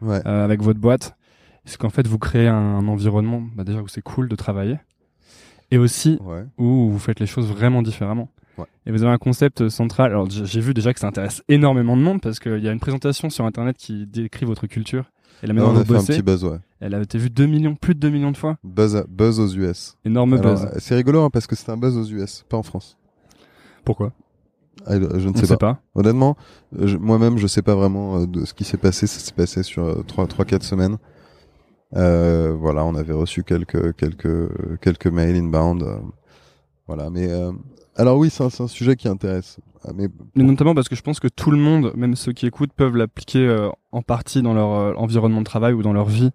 [0.00, 0.20] Ouais.
[0.26, 1.16] euh, avec votre boîte.
[1.64, 4.78] C'est qu'en fait, vous créez un, environnement, bah, déjà où c'est cool de travailler,
[5.70, 6.44] et aussi Ouais.
[6.58, 8.28] où vous faites les choses vraiment différemment?
[8.58, 8.66] Ouais.
[8.86, 10.10] Et vous avez un concept central.
[10.10, 12.80] Alors j'ai vu déjà que ça intéresse énormément de monde parce qu'il y a une
[12.80, 15.10] présentation sur internet qui décrit votre culture
[15.42, 16.12] et la manière on dont a vous fait un bossez.
[16.14, 16.58] petit buzz, ouais.
[16.80, 18.56] Elle a été vue 2 millions, plus de 2 millions de fois.
[18.64, 19.96] Buzz, buzz aux US.
[20.04, 20.64] Énorme Alors, buzz.
[20.64, 22.96] euh, C'est rigolo hein, parce que c'est un buzz aux US, pas en France.
[23.84, 24.12] Pourquoi?
[24.86, 25.56] Ah, Je ne ne sais pas.
[25.74, 25.80] pas.
[25.94, 26.36] Honnêtement,
[26.78, 29.06] euh, je- moi-même, je sais pas vraiment euh, de ce qui s'est passé.
[29.06, 30.96] Ça s'est passé sur euh, trois, trois, quatre semaines.
[31.94, 35.84] Euh, voilà, on avait reçu quelques, quelques, quelques mails inbound.
[36.82, 37.52] Euh, voilà, mais euh,
[37.96, 39.58] alors oui, c'est un, sujet qui intéresse.
[39.84, 42.46] Ah, mais Mais notamment parce que je pense que tout le monde, même ceux qui
[42.46, 46.06] écoutent, peuvent l'appliquer euh, en partie dans leur euh, environnement de travail ou dans leur
[46.06, 46.30] vie.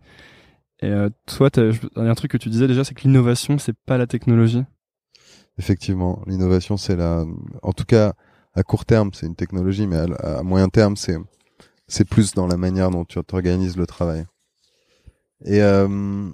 [0.82, 3.58] Et euh, toi, il y a un truc que tu disais déjà, c'est que l'innovation,
[3.58, 4.64] c'est pas la technologie.
[5.58, 7.26] effectivement, l'innovation, c'est la,
[7.64, 8.14] en tout cas,
[8.54, 11.18] à court terme, c'est une technologie, mais à, à moyen terme, c'est,
[11.88, 14.26] c'est plus dans la manière dont tu organises le travail.
[15.46, 16.30] Et euh,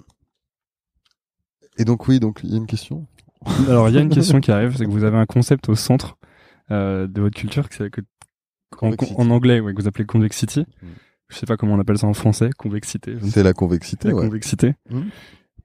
[1.78, 3.06] et donc oui, donc il y a une question?
[3.68, 5.74] Alors, il y a une question qui arrive, c'est que vous avez un concept au
[5.74, 6.16] centre
[6.70, 8.00] euh, de votre culture, que c'est que
[8.80, 10.60] en, anglais, ouais, que vous appelez convexity.
[10.60, 10.86] Mm.
[11.28, 13.16] Je sais pas comment on appelle ça en français, convexité.
[13.22, 14.24] C'est la convexité, la ouais.
[14.24, 15.00] convexité, Mm.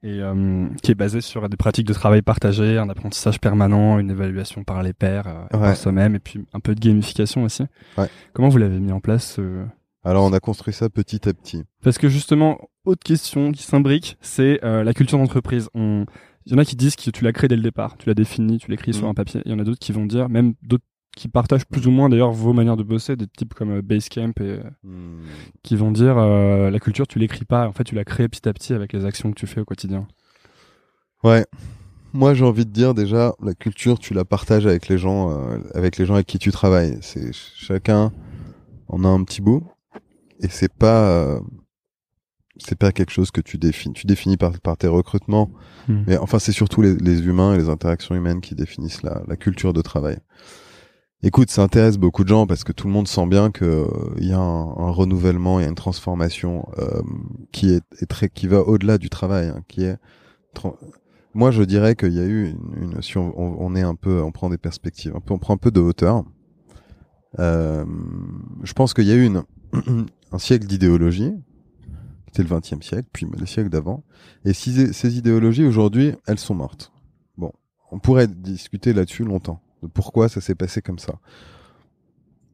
[0.02, 4.10] et euh, qui est basée sur des pratiques de travail partagé, un apprentissage permanent, une
[4.10, 5.66] évaluation par les pairs, euh, Ouais.
[5.66, 7.64] par soi-même, et puis un peu de gamification aussi.
[7.98, 8.08] Ouais.
[8.32, 9.64] Comment vous l'avez mis en place euh,
[10.04, 11.64] Alors on a construit ça petit à petit.
[11.82, 15.68] Parce que justement, autre question qui s'imbrique, c'est euh, la culture d'entreprise.
[15.74, 16.06] On...
[16.50, 18.14] Il y en a qui disent que tu l'as créé dès le départ, tu l'as
[18.14, 19.10] défini, tu l'écris sur Mm.
[19.10, 19.40] un papier.
[19.46, 20.84] Il y en a d'autres qui vont dire, même d'autres
[21.16, 24.32] qui partagent plus ou moins d'ailleurs vos manières de bosser, des types comme euh, Basecamp
[24.40, 25.22] et euh, Hmm.
[25.62, 28.48] qui vont dire euh, la culture tu l'écris pas, en fait tu l'as créée petit
[28.48, 30.06] à petit avec les actions que tu fais au quotidien.
[31.24, 31.44] Ouais.
[32.12, 35.58] Moi, j'ai envie de dire déjà, la culture, tu la partages avec les gens, euh,
[35.74, 36.98] avec les gens avec qui tu travailles.
[37.02, 38.12] C'est ch- chacun
[38.88, 39.62] en a un petit bout,
[40.40, 41.40] et c'est pas, euh,
[42.64, 43.94] c'est pas quelque chose que tu définis.
[43.94, 45.50] Tu définis par, par tes recrutements,
[45.88, 46.02] Hmm.
[46.06, 49.36] mais enfin, c'est surtout les, les humains et les interactions humaines qui définissent la, la
[49.36, 50.18] culture de travail.
[51.22, 53.86] Écoute, ça intéresse beaucoup de gens parce que tout le monde sent bien que euh,
[54.18, 57.02] il y a un, un renouvellement, il y a une transformation euh,
[57.52, 59.96] qui est, est très, qui va au-delà du travail, hein, qui est
[61.32, 63.94] moi, je dirais qu'il y a eu une, une si on, on, on est un
[63.94, 66.24] peu, on prend des perspectives, un peu, on prend un peu de hauteur.
[67.38, 67.84] Euh,
[68.64, 69.42] je pense qu'il y a eu une,
[70.32, 71.32] un siècle d'idéologie,
[72.32, 74.04] c'était le XXe siècle, puis les siècles d'avant.
[74.44, 76.92] Et si ces idéologies aujourd'hui, elles sont mortes.
[77.36, 77.52] Bon,
[77.90, 81.14] on pourrait discuter là-dessus longtemps de pourquoi ça s'est passé comme ça.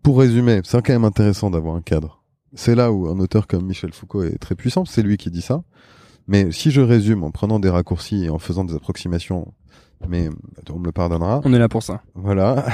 [0.02, 2.22] Pour résumer, c'est quand même intéressant d'avoir un cadre.
[2.54, 5.42] C'est là où un auteur comme Michel Foucault est très puissant, c'est lui qui dit
[5.42, 5.62] ça.
[6.28, 9.52] Mais si je résume en prenant des raccourcis et en faisant des approximations,
[10.08, 10.28] mais
[10.70, 11.40] on me le pardonnera.
[11.44, 12.02] On est là pour ça.
[12.14, 12.66] Voilà.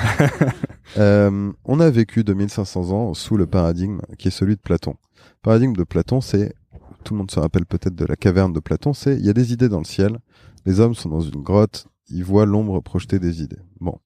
[0.98, 4.96] euh, on a vécu 2500 ans sous le paradigme qui est celui de Platon.
[5.16, 6.54] Le paradigme de Platon, c'est,
[7.02, 9.32] tout le monde se rappelle peut-être de la caverne de Platon, c'est il y a
[9.32, 10.18] des idées dans le ciel,
[10.64, 13.60] les hommes sont dans une grotte, ils voient l'ombre projeter des idées.
[13.80, 13.98] Bon.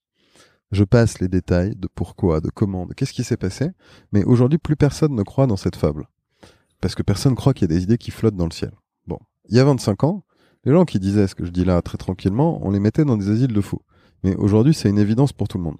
[0.72, 3.70] Je passe les détails de pourquoi, de comment, de qu'est-ce qui s'est passé,
[4.12, 6.08] mais aujourd'hui plus personne ne croit dans cette fable.
[6.80, 8.72] Parce que personne croit qu'il y a des idées qui flottent dans le ciel.
[9.06, 9.18] Bon.
[9.48, 10.24] Il y a 25 ans,
[10.64, 13.16] les gens qui disaient ce que je dis là très tranquillement, on les mettait dans
[13.16, 13.82] des asiles de fous.
[14.24, 15.78] Mais aujourd'hui, c'est une évidence pour tout le monde.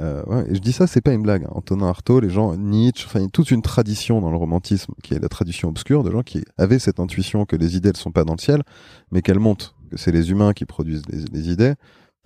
[0.00, 1.44] Euh, ouais, et je dis ça, c'est pas une blague.
[1.44, 1.52] Hein.
[1.52, 5.28] Antonin Artaud, les gens, Nietzsche, enfin, toute une tradition dans le romantisme, qui est la
[5.28, 8.32] tradition obscure, de gens qui avaient cette intuition que les idées ne sont pas dans
[8.32, 8.62] le ciel,
[9.10, 11.74] mais qu'elles montent, que c'est les humains qui produisent les, les idées,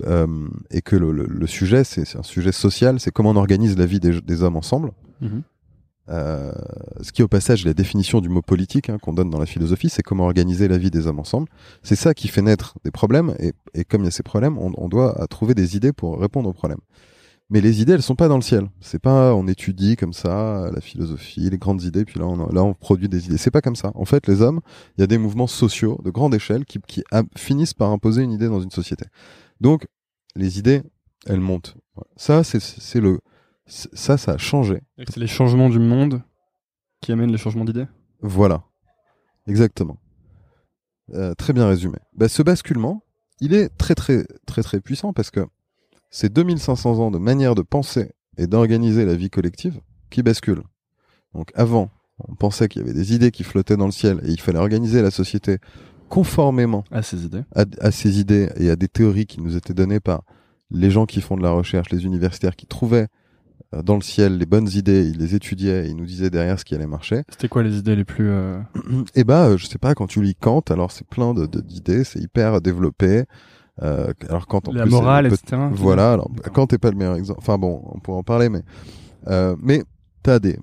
[0.07, 0.27] euh,
[0.71, 3.87] et que le, le, le sujet, c'est un sujet social, c'est comment on organise la
[3.87, 4.93] vie des, des hommes ensemble.
[5.21, 5.43] Mhm.
[6.09, 6.53] Euh,
[7.03, 9.47] ce qui, au passage, est la définition du mot politique hein, qu'on donne dans la
[9.47, 11.49] philosophie, c'est comment organiser la vie des hommes ensemble.
[11.83, 14.57] C'est ça qui fait naître des problèmes, et, et comme il y a ces problèmes,
[14.57, 16.79] on, on doit trouver des idées pour répondre aux problèmes.
[17.49, 18.69] Mais les idées, elles sont pas dans le ciel.
[18.81, 22.65] C'est pas on étudie comme ça la philosophie, les grandes idées, puis là on, là
[22.65, 23.39] on produit des idées.
[23.39, 23.93] C'est pas comme ça.
[23.95, 24.61] En fait, les hommes,
[24.97, 28.23] il y a des mouvements sociaux de grande échelle qui, qui a- finissent par imposer
[28.23, 29.05] une idée dans une société.
[29.61, 29.87] Donc,
[30.35, 30.83] les idées,
[31.27, 31.77] elles montent.
[32.17, 33.21] Ça, c'est le
[33.67, 34.83] ça, ça a changé.
[35.09, 36.23] C'est les changements du monde
[37.01, 37.87] qui amènent les changements d'idées?
[38.21, 38.65] Voilà,
[39.47, 39.99] exactement.
[41.15, 41.99] Euh, très bien résumé.
[42.15, 43.03] Bah, ce basculement,
[43.41, 45.47] il est très très très très puissant parce que
[46.19, 50.63] c'est 2500 ans de manière de penser et d'organiser la vie collective qui basculent.
[51.35, 51.91] Donc avant,
[52.27, 54.59] on pensait qu'il y avait des idées qui flottaient dans le ciel et il fallait
[54.59, 55.59] organiser la société
[56.09, 57.43] conformément À ces idées.
[57.55, 60.23] à, à ces idées et à des théories qui nous étaient données par
[60.71, 63.09] les gens qui font de la recherche, les universitaires qui trouvaient
[63.75, 66.59] euh, dans le ciel les bonnes idées, ils les étudiaient et ils nous disaient derrière
[66.59, 67.23] ce qui allait marcher.
[67.31, 68.29] C'était quoi les idées les plus.
[68.31, 68.59] euh,
[69.15, 71.61] Et bah, euh, je sais pas, quand tu lis Kant, alors c'est plein de de-
[71.61, 73.25] d'idées, c'est hyper développé.
[73.83, 75.63] Euh, alors Kant, en la plus, morale, etc.
[75.73, 76.31] Voilà, alors.
[76.55, 77.41] Kant est pas le meilleur exemple.
[77.43, 78.63] Enfin bon, on pourra en parler, mais
[79.29, 79.83] euh, mais
[80.23, 80.59] t'as des,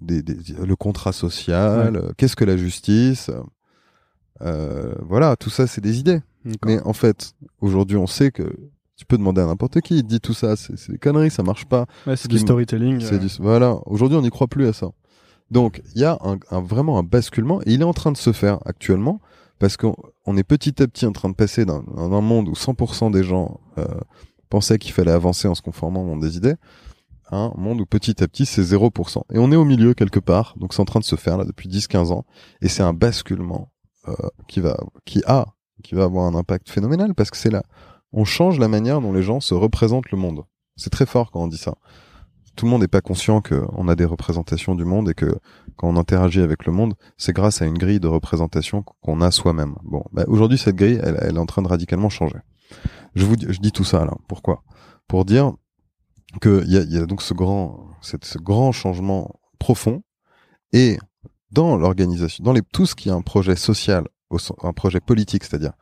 [0.00, 3.30] des, des le contrat social, euh, qu'est-ce que la justice,
[4.42, 6.20] euh, voilà, tout ça c'est des idées.
[6.64, 8.44] Mais en fait, aujourd'hui, on sait que
[8.96, 11.64] tu peux demander à n'importe qui, il dit tout ça, c'est des conneries, ça marche
[11.66, 11.86] pas.
[12.06, 13.00] Ouais, c'est ce du storytelling.
[13.00, 13.78] C'est du- voilà.
[13.86, 14.88] Aujourd'hui, on n'y croit plus à ça.
[15.50, 18.16] Donc, il y a un, un- vraiment un basculement et il est en train de
[18.16, 19.20] se faire actuellement
[19.58, 19.96] parce qu'on
[20.26, 21.82] on est petit à petit en train de passer d'un
[22.20, 23.86] monde où 100% des gens euh,
[24.48, 26.54] pensaient qu'il fallait avancer en se conformant au monde des idées
[27.28, 29.22] à un monde où petit à petit c'est 0%.
[29.32, 31.44] Et on est au milieu quelque part, donc c'est en train de se faire là
[31.44, 32.24] depuis 10-15 ans
[32.60, 33.72] et c'est un basculement
[34.08, 34.14] euh,
[34.46, 35.46] qui va, qui a,
[35.82, 37.64] qui va avoir un impact phénoménal parce que c'est là,
[38.12, 40.44] on change la manière dont les gens se représentent le monde.
[40.76, 41.74] C'est très fort quand on dit ça
[42.56, 45.38] tout le monde n'est pas conscient qu'on a des représentations du monde et que
[45.76, 49.30] quand on interagit avec le monde, c'est grâce à une grille de représentation qu'on a
[49.30, 49.76] soi-même.
[49.84, 52.38] Bon, bah, aujourd'hui cette grille, elle, est en train de radicalement changer.
[53.14, 54.14] Je vous, dis- je dis tout ça là.
[54.28, 54.62] Pourquoi?
[55.06, 55.52] Pour dire
[56.40, 60.02] que il y a, y a donc ce grand, ce grand changement profond
[60.72, 60.98] et
[61.50, 64.06] dans l'organisation, dans les tout ce qui est un projet social,
[64.62, 65.72] un projet politique, c'est-à-dire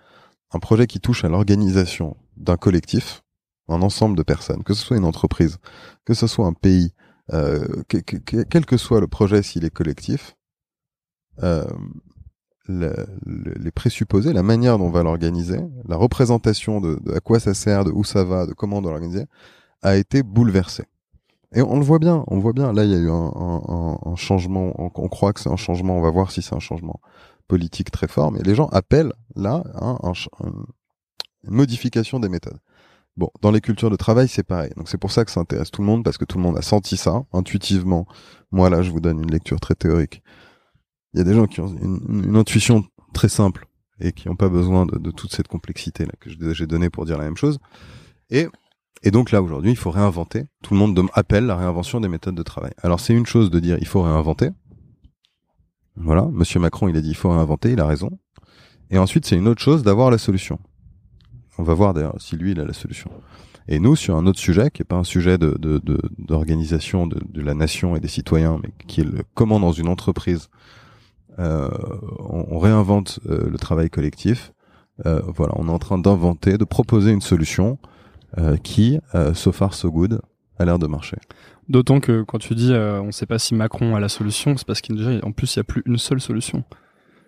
[0.52, 3.23] un projet qui touche à l'organisation d'un collectif,
[3.68, 5.58] un ensemble de personnes, que ce soit une entreprise,
[6.04, 6.92] que ce soit un pays,
[7.32, 10.36] euh, que- que- que- quel que soit le projet s'il est collectif,
[11.42, 11.64] euh,
[12.66, 17.40] le- le- les présupposés, la manière dont on va l'organiser, la représentation de, à quoi
[17.40, 19.26] ça sert, de où ça va, de comment on doit l'organiser,
[19.82, 20.84] a été bouleversée.
[21.54, 22.72] Et on le voit bien, on voit bien.
[22.72, 24.72] Là, il y a eu un, changement.
[24.76, 25.96] On, croit que c'est un changement.
[25.96, 27.00] On va voir si c'est un changement
[27.46, 28.32] politique très fort.
[28.32, 29.96] Mais les gens appellent là hein,
[30.40, 30.64] une
[31.44, 32.58] modification des méthodes.
[33.16, 34.70] Bon, dans les cultures de travail, c'est pareil.
[34.76, 36.58] Donc c'est pour ça que ça intéresse tout le monde parce que tout le monde
[36.58, 38.06] a senti ça intuitivement.
[38.50, 40.22] Moi là, je vous donne une lecture très théorique.
[41.12, 43.66] Il y a des gens qui ont une, une- intuition très simple
[44.00, 47.04] et qui n'ont pas besoin de, de toute cette complexité là que j'ai donnée pour
[47.04, 47.58] dire la même chose.
[48.30, 48.48] Et
[49.04, 50.44] et donc là aujourd'hui, il faut réinventer.
[50.62, 52.72] Tout le monde appelle la réinvention des méthodes de travail.
[52.82, 54.48] Alors c'est une chose de dire il faut réinventer.
[55.96, 58.18] Voilà, Monsieur Macron, il a dit il faut réinventer, il a raison.
[58.90, 60.58] Et ensuite, c'est une autre chose d'avoir la solution.
[61.58, 63.10] On va voir d'ailleurs si lui il a la solution.
[63.68, 67.06] Et nous, sur un autre sujet, qui est pas un sujet de de- de- d'organisation
[67.06, 70.48] de, de, la nation et des citoyens, mais qui est le comment dans une entreprise
[71.38, 71.68] euh,
[72.18, 74.52] on, réinvente euh, le travail collectif.
[75.06, 77.78] Euh, voilà, on est en train d'inventer, de proposer une solution
[78.38, 80.20] euh, qui, euh, so far so good,
[80.58, 81.16] a l'air de marcher.
[81.68, 84.66] D'autant que quand tu dis euh, on sait pas si Macron a la solution, c'est
[84.66, 86.62] parce qu'il déjà en plus il y a plus une seule solution.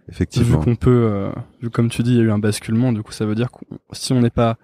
[0.09, 0.61] Vu Effectivement.
[0.61, 3.13] qu'on peut, euh, vu comme tu dis, il y a eu un basculement, du coup
[3.13, 4.57] ça veut dire que si on n'est pas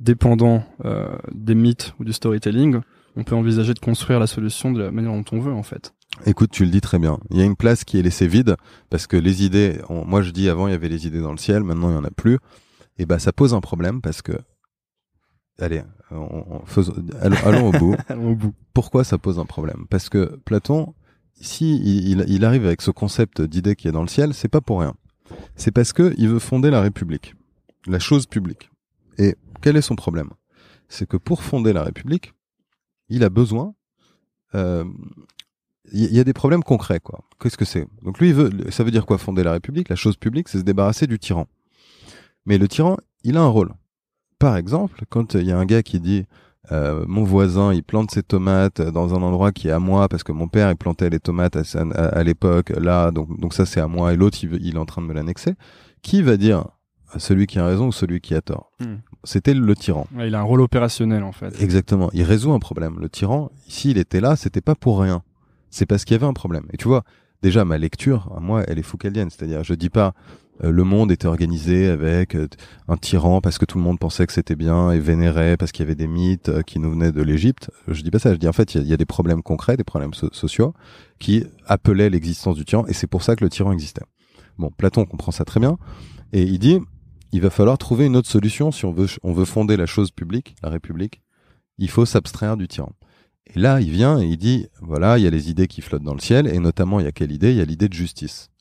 [0.00, 2.80] dépendant euh, des mythes ou du storytelling,
[3.14, 5.94] on peut envisager de construire la solution de la manière dont on veut en fait.
[6.26, 7.18] Écoute, tu le dis très bien.
[7.30, 8.56] Il y a une place qui est laissée vide
[8.90, 11.30] parce que les idées, on- moi je dis avant il y avait les idées dans
[11.32, 12.38] le ciel, maintenant il y en a plus.
[12.98, 14.32] Et ben ça pose un problème parce que,
[15.60, 16.62] allez, on,
[17.20, 17.96] allons, allons au bout.
[18.10, 18.54] Au bout.
[18.74, 19.86] Pourquoi ça pose un problème?
[19.88, 20.94] Parce que Platon,
[21.42, 24.80] si il, arrive avec ce concept d'idée qui est dans le ciel, c'est pas pour
[24.80, 24.94] rien.
[25.56, 27.34] C'est parce que il veut fonder la République,
[27.86, 28.70] la chose publique.
[29.18, 30.30] Et quel est son problème?
[30.88, 32.32] C'est que pour fonder la République,
[33.08, 33.74] il a besoin.
[34.54, 34.84] euh,
[35.92, 37.24] Il y, y a des problèmes concrets, quoi.
[37.40, 37.86] Qu'est-ce que c'est?
[38.02, 38.50] Donc lui, il veut.
[38.70, 41.46] Ça veut dire quoi Fonder la République, la chose publique, c'est se débarrasser du tyran.
[42.46, 43.72] Mais le tyran, il a un rôle.
[44.38, 46.24] Par exemple, quand il y a un gars qui dit
[46.70, 50.22] euh, mon voisin il plante ses tomates dans un endroit qui est à moi parce
[50.22, 53.80] que mon père il plantait les tomates à, à, l'époque là donc donc ça c'est
[53.80, 55.54] à moi et l'autre il, il, est en train de me l'annexer.
[56.02, 56.64] Qui va dire
[57.16, 58.70] celui qui a raison ou celui qui a tort?
[58.78, 58.98] Hmm.
[59.24, 60.06] c'était le tyran.
[60.20, 61.60] Il a un rôle opérationnel en fait.
[61.60, 62.10] Exactement.
[62.12, 62.96] Il résout un problème.
[63.00, 65.22] Le tyran s'il était là c'était pas pour rien.
[65.70, 66.66] C'est parce qu'il y avait un problème.
[66.72, 67.02] Et tu vois
[67.42, 69.30] déjà ma lecture à moi elle est foucaldienne.
[69.30, 72.48] C'est-à-dire je dis pas euh, le monde était organisé avec euh,
[72.86, 75.84] un tyran parce que tout le monde pensait que c'était bien et vénérait parce qu'il
[75.84, 77.70] y avait des mythes euh, qui nous venaient de l'Égypte.
[77.88, 79.84] Je dis pas ça, je dis en fait il y, a des problèmes concrets, des
[79.84, 80.72] problèmes sociaux
[81.18, 84.04] qui appelaient l'existence du tyran et c'est pour ça que le tyran existait.
[84.58, 85.78] Bon, Platon comprend ça très bien
[86.32, 86.78] et il dit
[87.32, 90.12] il va falloir trouver une autre solution si on veut on veut fonder la chose
[90.12, 91.22] publique, la République.
[91.78, 92.92] Il faut s'abstraire du tyran.
[93.52, 96.04] Et là, il vient et il dit voilà, il y a les idées qui flottent
[96.04, 97.50] dans le ciel et notamment il y a quelle idée?
[97.50, 98.51] Il y a l'idée de justice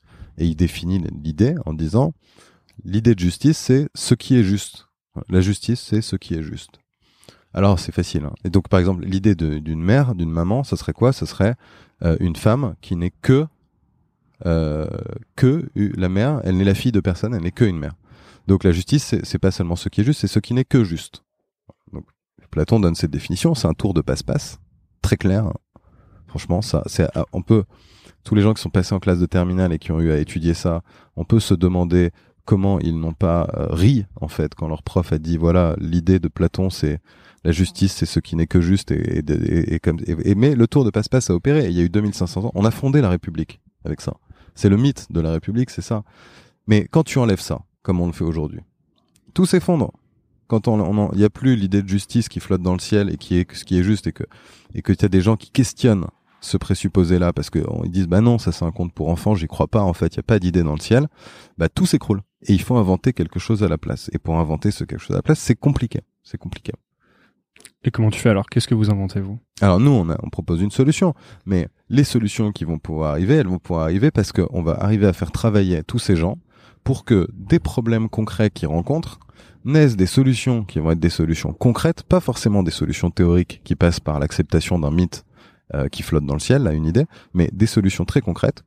[0.41, 2.13] et il définit l'idée en disant
[2.83, 4.87] l'idée de justice c'est ce qui est juste.
[5.29, 6.79] La justice c'est ce qui est juste.
[7.53, 8.25] Alors c'est facile.
[8.25, 8.33] Hein.
[8.43, 11.13] Et donc par exemple l'idée d'une mère, d'une maman, ça serait quoi?
[11.13, 11.55] Ce serait
[12.01, 13.45] euh, une femme qui n'est que
[14.47, 14.87] euh,
[15.35, 16.41] que la mère.
[16.43, 17.35] Elle n'est la fille de personne.
[17.35, 17.93] Elle n'est que une mère.
[18.47, 20.83] Donc la justice c'est pas seulement ce qui est juste, c'est ce qui n'est que
[20.83, 21.23] juste.
[22.49, 23.53] Platon donne cette définition.
[23.53, 24.59] C'est un tour de passe-passe
[25.03, 25.45] très clair.
[25.45, 25.53] Hein.
[26.25, 27.65] Franchement ça c'est on peut
[28.23, 30.17] tous les gens qui sont passés en classe de terminale et qui ont eu à
[30.17, 30.81] étudier ça,
[31.15, 32.11] on peut se demander
[32.45, 36.19] comment ils n'ont pas euh, ri en fait quand leur prof a dit voilà l'idée
[36.19, 36.99] de Platon c'est
[37.43, 40.67] la justice c'est ce qui n'est que juste et, et, et, comme et, mais le
[40.67, 41.67] tour de passe-passe a opéré.
[41.67, 42.51] Il y a eu 2500 ans.
[42.55, 44.13] On a fondé la République avec ça.
[44.55, 46.03] C'est le mythe de la République c'est ça.
[46.67, 48.61] Mais quand tu enlèves ça comme on le fait aujourd'hui
[49.33, 49.91] tout s'effondre.
[50.47, 53.17] Quand on il n'y a plus l'idée de justice qui flotte dans le ciel et
[53.17, 54.23] qui est ce qui est juste et que
[54.73, 56.07] et que tu as des gens qui questionnent
[56.41, 59.67] ce présupposé-là, parce qu'ils disent bah non, ça c'est un conte pour enfants, j'y crois
[59.67, 61.07] pas, en fait, il y a pas d'idée dans le ciel,
[61.57, 62.21] bah tout s'écroule.
[62.47, 64.09] Et il faut inventer quelque chose à la place.
[64.13, 66.01] Et pour inventer ce quelque chose à la place, c'est compliqué.
[66.23, 66.73] C'est compliqué.
[67.83, 68.47] Et comment tu fais alors?
[68.47, 69.39] Qu'est-ce que vous inventez vous?
[69.61, 71.13] Alors nous, on, on propose une solution,
[71.45, 75.05] mais les solutions qui vont pouvoir arriver, elles vont pouvoir arriver parce qu'on va arriver
[75.05, 76.37] à faire travailler tous ces gens
[76.83, 79.19] pour que des problèmes concrets qu'ils rencontrent
[79.63, 83.75] naissent des solutions qui vont être des solutions concrètes, pas forcément des solutions théoriques qui
[83.75, 85.23] passent par l'acceptation d'un mythe
[85.73, 88.63] euh, qui flottent dans le ciel, là, une idée, mais des solutions très concrètes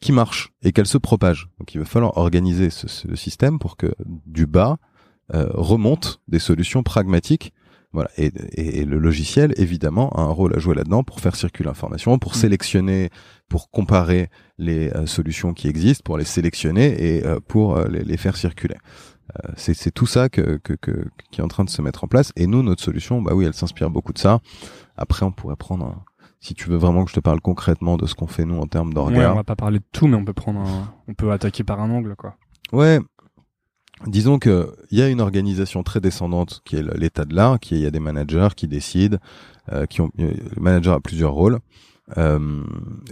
[0.00, 1.48] qui marchent et qu'elles se propagent.
[1.58, 3.92] Donc il va falloir organiser ce, ce système pour que
[4.26, 4.78] du bas
[5.34, 7.52] euh, remontent des solutions pragmatiques.
[7.92, 8.10] Voilà.
[8.18, 12.18] Et, et, le logiciel, évidemment, a un rôle à jouer là-dedans pour faire circuler l'information,
[12.18, 12.34] pour mmh.
[12.34, 13.10] sélectionner,
[13.48, 14.28] pour comparer
[14.58, 18.36] les euh, solutions qui existent, pour les sélectionner et euh, pour euh, les, les, faire
[18.36, 18.76] circuler.
[19.56, 22.32] c'est tout ça que, que, que, qui est en train de se mettre en place.
[22.36, 24.40] Et nous, notre solution, bah oui, elle s'inspire beaucoup de ça.
[24.96, 26.04] Après, on pourrait prendre un,
[26.40, 28.66] si tu veux vraiment que je te parle concrètement de ce qu'on fait nous en
[28.66, 29.18] termes d'organes.
[29.18, 30.64] Ouais, on va pas parler de tout, mais on peut prendre
[31.08, 32.36] on peut attaquer par un angle, quoi.
[32.72, 33.00] Ouais.
[34.06, 37.74] Disons que il y a une organisation très descendante qui est l'état de l'art, qui
[37.74, 39.18] il y a des managers qui décident,
[39.72, 41.58] euh, qui ont le manager a plusieurs rôles.
[42.16, 42.62] Euh,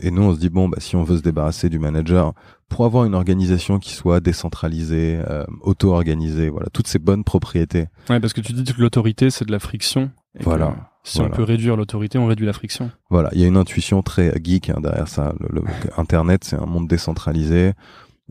[0.00, 2.32] et nous, on se dit bon, bah, si on veut se débarrasser du manager
[2.68, 7.86] pour avoir une organisation qui soit décentralisée, euh, auto-organisée, voilà, toutes ces bonnes propriétés.
[8.08, 10.10] Ouais, parce que tu dis que l'autorité c'est de la friction.
[10.40, 10.90] Voilà.
[11.04, 12.90] Si on peut réduire l'autorité, on réduit la friction.
[13.10, 15.34] Voilà, il y a une intuition très geek hein, derrière ça.
[15.38, 15.62] Le,
[15.96, 17.74] Internet, c'est un monde décentralisé.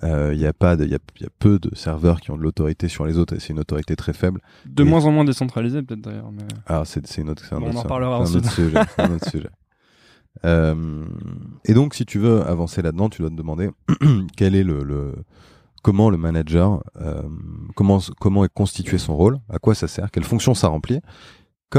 [0.04, 2.38] Euh, il y a pas, il y a, y a, peu de serveurs qui ont
[2.38, 4.42] de l'autorité sur les autres et c'est une autorité très faible.
[4.66, 6.32] De moins en moins décentralisé peut-être d'ailleurs.
[6.34, 6.44] Mais...
[6.68, 8.78] Ah, c'est c'est une autre, un bon, autre, on en parlera un autre sujet.
[8.98, 9.50] un autre sujet.
[10.44, 11.06] Euh,
[11.64, 13.70] et donc, si tu veux avancer là-dedans, tu dois te demander
[14.36, 15.14] quel est le, le
[15.82, 17.22] comment le manager, euh,
[17.76, 21.00] comment comment est constitué son rôle, à quoi ça sert, quelle fonction ça remplit,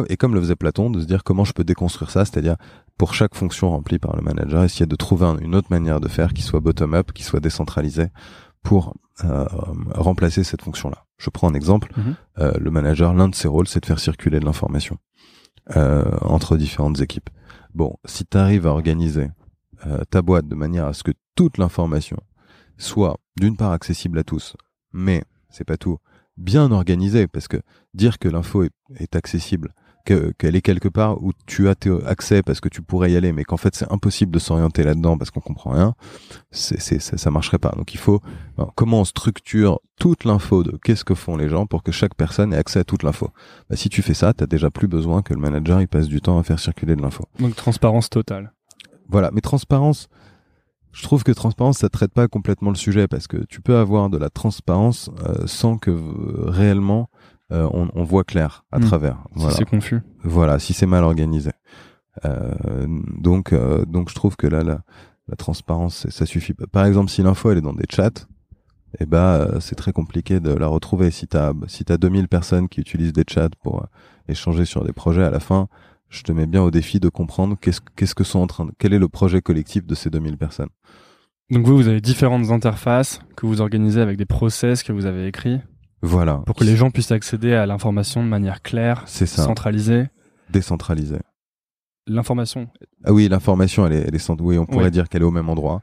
[0.08, 2.56] et comme le faisait Platon, de se dire comment je peux déconstruire ça, c'est-à-dire
[2.98, 6.32] pour chaque fonction remplie par le manager, essayer de trouver une autre manière de faire
[6.32, 8.08] qui soit bottom-up, qui soit décentralisée
[8.62, 8.94] pour
[9.24, 9.46] euh,
[9.94, 11.06] remplacer cette fonction-là.
[11.18, 11.92] Je prends un exemple.
[11.96, 12.14] Mhm.
[12.38, 14.98] Euh, le manager, l'un de ses rôles, c'est de faire circuler de l'information
[15.76, 17.30] euh, entre différentes équipes.
[17.74, 19.30] Bon, si tu arrives à organiser
[20.10, 22.16] ta boîte de manière à ce que toute l'information
[22.78, 24.56] soit d'une part accessible à tous,
[24.92, 25.98] mais c'est pas tout,
[26.36, 27.58] bien organisée, parce que
[27.94, 29.74] dire que l'info est, accessible,
[30.06, 31.74] qu'elle est quelque part où tu as
[32.06, 35.18] accès parce que tu pourrais y aller, mais qu'en fait c'est impossible de s'orienter là-dedans
[35.18, 35.94] parce qu'on comprend rien,
[36.50, 37.72] c'est, c'est, ça, ça marcherait pas.
[37.76, 38.20] Donc il faut
[38.74, 42.52] comment on structure toute l'info de qu'est-ce que font les gens pour que chaque personne
[42.52, 43.30] ait accès à toute l'info?
[43.68, 46.08] Ben, si tu fais ça, tu as déjà plus besoin que le manager il passe
[46.08, 47.24] du temps à faire circuler de l'info.
[47.40, 48.52] Donc transparence totale.
[49.08, 50.08] Voilà, mais transparence,
[50.92, 54.08] je trouve que transparence, ça traite pas complètement le sujet parce que tu peux avoir
[54.08, 57.10] de la transparence euh, sans que euh, réellement
[57.52, 58.84] euh, on, on, voit clair à hmm.
[58.84, 59.24] travers.
[59.34, 59.52] Voilà.
[59.52, 60.00] Si c'est confus.
[60.24, 61.50] Voilà, si c'est mal organisé.
[63.18, 63.54] donc,
[63.86, 64.80] donc je trouve que là, la,
[65.28, 66.66] la transparence, ça suffit pas.
[66.66, 68.26] Par exemple, si l'info elle est dans des chats,
[68.98, 71.10] et eh bah euh, c'est très compliqué de la retrouver.
[71.10, 73.86] Si t'as si t'as 2000 personnes qui utilisent des chats pour euh,
[74.28, 75.68] échanger sur des projets à la fin,
[76.08, 78.72] je te mets bien au défi de comprendre qu'est-ce qu'est-ce que sont en train de,
[78.78, 80.70] quel est le projet collectif de ces 2000 personnes.
[81.50, 85.26] Donc vous vous avez différentes interfaces que vous organisez avec des process que vous avez
[85.26, 85.60] écrits.
[86.06, 86.42] Voilà.
[86.46, 89.26] Pour que les gens puissent accéder à l'information de manière claire, ça.
[89.26, 90.06] centralisée,
[90.50, 91.20] décentralisée.
[92.06, 92.68] L'information.
[93.04, 95.48] Ah oui, l'information, elle est, elle est, oui, on pourrait dire qu'elle est au même
[95.48, 95.82] endroit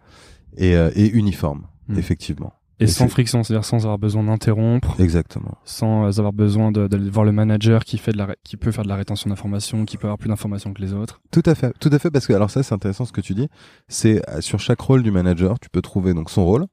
[0.56, 1.98] et, euh, et uniforme, hmm.
[1.98, 2.54] effectivement.
[2.80, 4.96] Et, sans friction, c'est-à-dire sans avoir besoin d'interrompre.
[5.00, 5.58] Exactement.
[5.64, 8.84] Sans euh, avoir besoin d'aller voir le manager qui fait de la, qui peut faire
[8.84, 11.22] de la rétention d'informations, qui peut avoir plus d'informations que les autres.
[11.32, 13.36] Tout à fait, tout à fait, parce que alors ça, c'est intéressant ce que tu
[13.36, 13.48] dis.
[13.88, 16.66] C'est euh, sur chaque rôle du manager, tu peux trouver donc son rôle.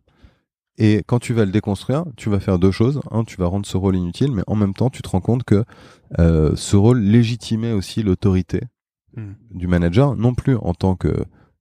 [0.83, 3.03] Et quand tu vas le déconstruire, tu vas faire deux choses.
[3.11, 5.45] Un, tu vas rendre ce rôle inutile, mais en même temps, tu te rends compte
[5.45, 5.63] que
[6.19, 8.63] euh, ce rôle légitimait aussi l'autorité
[9.15, 9.33] hmm.
[9.51, 11.15] du manager, non plus en tant que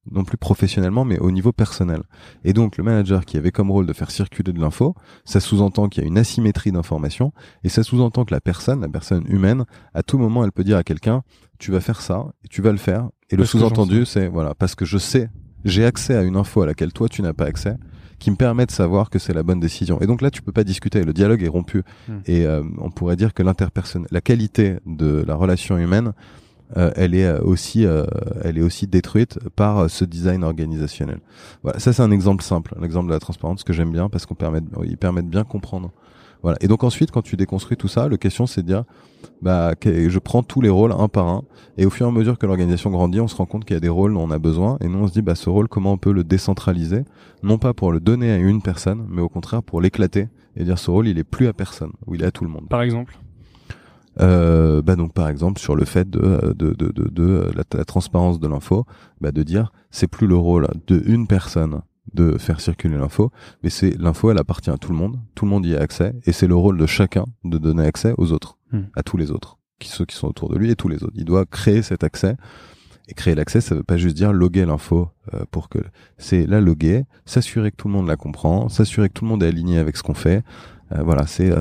[0.10, 2.02] non plus professionnellement, mais au niveau personnel.
[2.46, 4.96] Et donc, le manager qui avait comme rôle de faire circuler de l'info,
[5.26, 7.34] ça sous-entend qu'il y a une asymétrie d'information,
[7.66, 10.78] et ça sous-entend que la personne, la personne humaine, à tout moment, elle peut dire
[10.78, 11.22] à quelqu'un,
[11.60, 13.10] tu vas faire ça, et tu vas le faire.
[13.30, 15.30] Et le sous-entendu, c'est, voilà, parce que je sais,
[15.66, 17.76] j'ai accès à une info à laquelle toi, tu n'as pas accès,
[18.20, 20.00] qui me permet de savoir que c'est la bonne décision.
[20.02, 21.84] Et donc là, tu peux pas discuter, le dialogue est rompu.
[22.08, 22.20] Hmm.
[22.26, 26.14] Et euh, on pourrait dire que l'interpersonnel, la qualité de la relation humaine,
[26.78, 28.06] euh, elle est euh, aussi euh,
[28.44, 31.20] elle est aussi détruite par ce design organisationnel.
[31.64, 34.26] Voilà, ça c'est un exemple simple, un exemple de la transparence que j'aime bien parce
[34.26, 35.92] qu'on permet il permet de bien comprendre.
[36.42, 36.58] Voilà.
[36.62, 38.84] Et donc ensuite quand tu déconstruis tout ça, la question c'est de dire
[39.42, 41.44] bah je prends tous les rôles un par un
[41.78, 43.78] et au fur et à mesure que l'organisation grandit, on se rend compte qu'il y
[43.78, 45.68] a des rôles dont on a besoin et nous on se dit bah ce rôle
[45.68, 47.04] comment on peut le décentraliser,
[47.44, 50.80] non pas pour le donner à une personne, mais au contraire pour l'éclater et dire
[50.80, 52.68] ce rôle il est plus à personne ou il est à tout le monde.
[52.70, 53.18] Par exemple?
[54.22, 58.40] Euh, bah donc par exemple sur le fait de de de de, de la, transparence
[58.40, 58.86] de l'info,
[59.22, 61.82] bah de dire c'est plus le rôle de une personne
[62.14, 63.32] de faire circuler l'info,
[63.64, 66.14] mais c'est l'info elle appartient à tout le monde, tout le monde y a accès
[66.26, 68.84] et c'est le rôle de chacun de donner accès aux autres, hmm.
[68.96, 71.14] à tous les autres, qui ceux qui sont autour de lui et tous les autres.
[71.16, 72.36] Il doit créer cet accès
[73.08, 75.80] et créer l'accès, ça veut pas juste dire loguer l'info euh, pour que
[76.18, 79.44] c'est la loguer, s'assurer que tout le monde la comprend, s'assurer que tout le monde
[79.44, 80.44] est aligné avec ce qu'on fait.
[80.92, 81.52] Euh, voilà, c'est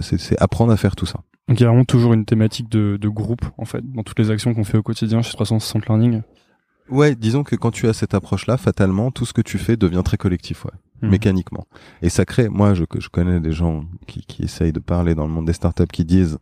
[0.00, 1.20] c'est apprendre à faire tout ça.
[1.48, 4.18] Donc il y a vraiment toujours une thématique de, de groupe en fait dans toutes
[4.18, 6.22] les actions qu'on fait au quotidien chez 360 Learning.
[6.90, 10.02] Ouais, disons que quand tu as cette approche-là, fatalement, tout ce que tu fais devient
[10.04, 10.72] très collectif, ouais,
[11.02, 11.10] mhm.
[11.10, 11.66] mécaniquement.
[12.02, 15.26] Et ça crée, moi, je, je connais des gens qui, qui essayent de parler dans
[15.26, 16.38] le monde des startups qui disent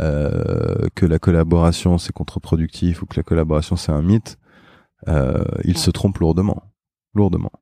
[0.00, 4.38] euh, que la collaboration c'est contre-productif ou que la collaboration c'est un mythe.
[5.08, 6.62] Euh, ils se trompent lourdement,
[7.14, 7.52] lourdement.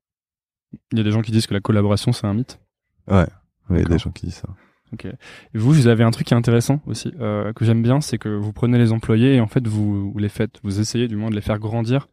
[0.92, 2.60] Il y a des gens qui disent que la collaboration c'est un mythe?
[3.08, 3.26] Ouais,
[3.70, 4.48] il y a des gens qui disent ça.
[4.92, 5.06] Ok.
[5.54, 8.28] vous, vous avez un truc qui est intéressant aussi, euh, que j'aime bien, c'est que
[8.28, 11.30] vous prenez les employés et en fait vous, vous, les faites, vous essayez du moins
[11.30, 12.08] de les faire grandir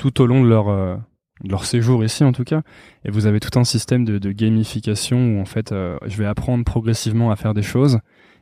[0.00, 0.96] tout au long de leur euh,
[1.44, 2.62] de leur séjour ici en tout cas.
[3.04, 6.26] Et vous avez tout un système de, de gamification où en fait euh, je vais
[6.26, 7.98] apprendre progressivement à faire des choses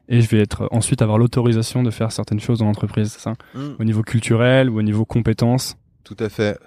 [0.09, 3.35] et je vais être ensuite avoir l'autorisation de faire certaines choses dans l'entreprise, c'est ça
[3.55, 3.61] mmh.
[3.79, 5.77] Au niveau culturel ou au niveau compétences.
[6.05, 6.59] Tout à fait.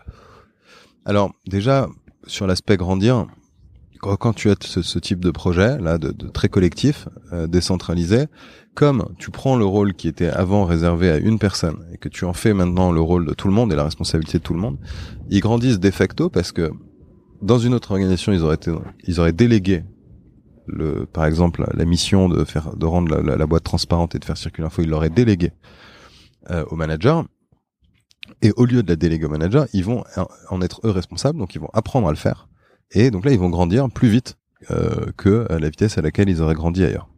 [1.06, 1.88] Alors déjà
[2.28, 3.28] sur l'aspect grandir,
[4.02, 8.26] quand tu as ce, type de projet là, de, très collectif, euh, décentralisé,
[8.74, 12.26] comme tu prends le rôle qui était avant réservé à une personne et que tu
[12.26, 14.60] en fais maintenant le rôle de tout le monde et la responsabilité de tout le
[14.60, 14.78] monde,
[15.30, 16.72] ils grandissent de facto parce que
[17.42, 18.72] dans une autre organisation, ils auraient été,
[19.06, 19.84] ils auraient délégué
[20.68, 24.38] le, par exemple, la mission de faire, de rendre la, boîte transparente et de faire
[24.38, 25.52] circuler l'info, ils l'auraient délégué
[26.50, 27.26] euh, au manager.
[28.42, 30.04] Et au lieu de la déléguer au manager, ils vont
[30.50, 32.48] en être eux responsables, donc ils vont apprendre à le faire
[32.92, 34.38] et donc là, ils vont grandir plus vite
[34.70, 37.10] euh, que la vitesse à laquelle ils auraient grandi ailleurs.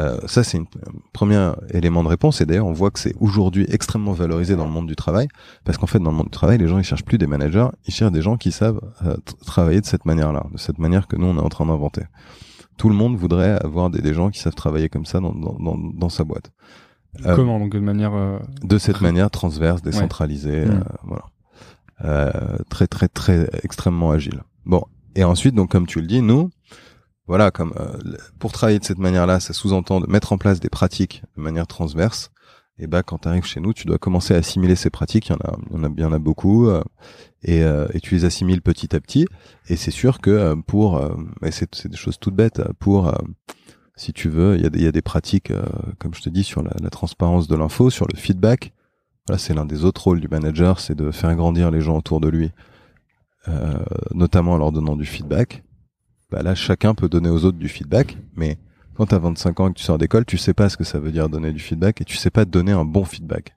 [0.00, 0.64] Euh, ça, c'est un
[1.12, 2.40] premier élément de réponse.
[2.40, 5.28] Et d'ailleurs, on voit que c'est aujourd'hui extrêmement valorisé dans le monde du travail,
[5.64, 7.68] parce qu'en fait, dans le monde du travail, les gens ils cherchent plus des managers,
[7.86, 11.16] ils cherchent des gens qui savent euh, travailler de cette manière-là, de cette manière que
[11.16, 12.02] nous on est en train d'inventer.
[12.76, 15.76] Tout le monde voudrait avoir des, des, gens qui savent travailler comme ça dans, dans,
[15.76, 16.52] dans, sa boîte.
[17.26, 18.12] Euh, Comment donc de manière
[18.62, 20.84] de cette manière transverse, décentralisée, mmh.
[21.02, 22.32] voilà,
[22.68, 24.42] très très très extrêmement agile.
[24.64, 24.84] Bon,
[25.16, 26.50] et ensuite, donc comme tu le dis, nous,
[27.28, 30.70] voilà, comme euh, pour travailler de cette manière-là, ça sous-entend de mettre en place des
[30.70, 32.30] pratiques de manière transverse.
[32.78, 35.28] Et bah, quand tu arrives chez nous, tu dois commencer à assimiler ces pratiques.
[35.28, 36.82] Il y en a, il y en a, bien a beaucoup, euh,
[37.42, 39.26] et, euh, et, tu les assimiles petit à petit.
[39.68, 41.00] Et c'est sûr que pour,
[41.50, 42.62] c'est des choses toutes bêtes.
[42.78, 43.12] Pour,
[43.94, 45.52] si tu veux, il y a des, il y pratiques,
[45.98, 48.72] comme je te dis, sur la, la transparence de l'info, sur le feedback.
[49.26, 52.20] Voilà, c'est l'un des autres rôles du manager, c'est de faire grandir les gens autour
[52.20, 52.52] de lui
[54.14, 55.64] notamment en leur donnant du feedback,
[56.30, 58.58] bah là chacun peut donner aux autres du feedback, mais
[58.96, 60.84] quand tu as 25 ans et que tu sors d'école, tu sais pas ce que
[60.84, 63.54] ça veut dire donner du feedback et tu sais pas donner un bon feedback.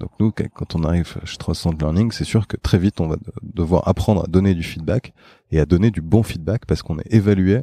[0.00, 3.16] Donc nous, quand on arrive chez 300 Learning, c'est sûr que très vite, on va
[3.42, 5.12] devoir apprendre à donner du feedback
[5.50, 7.62] et à donner du bon feedback parce qu'on est évalué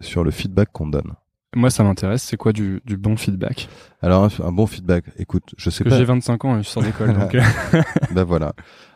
[0.00, 1.14] sur le feedback qu'on donne.
[1.56, 2.22] Moi, ça m'intéresse.
[2.22, 3.68] C'est quoi du, du, bon feedback?
[4.02, 5.98] Alors, un, bon feedback, écoute, je sais que pas.
[5.98, 7.36] J'ai 25 ans et je sors d'école, donc.
[8.14, 8.52] ben voilà.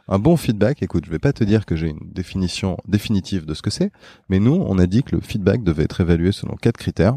[0.07, 3.55] Un bon feedback, écoute, je vais pas te dire que j'ai une définition définitive de
[3.55, 3.91] ce que c'est,
[4.29, 7.17] mais nous, on a dit que le feedback devait être évalué selon quatre critères.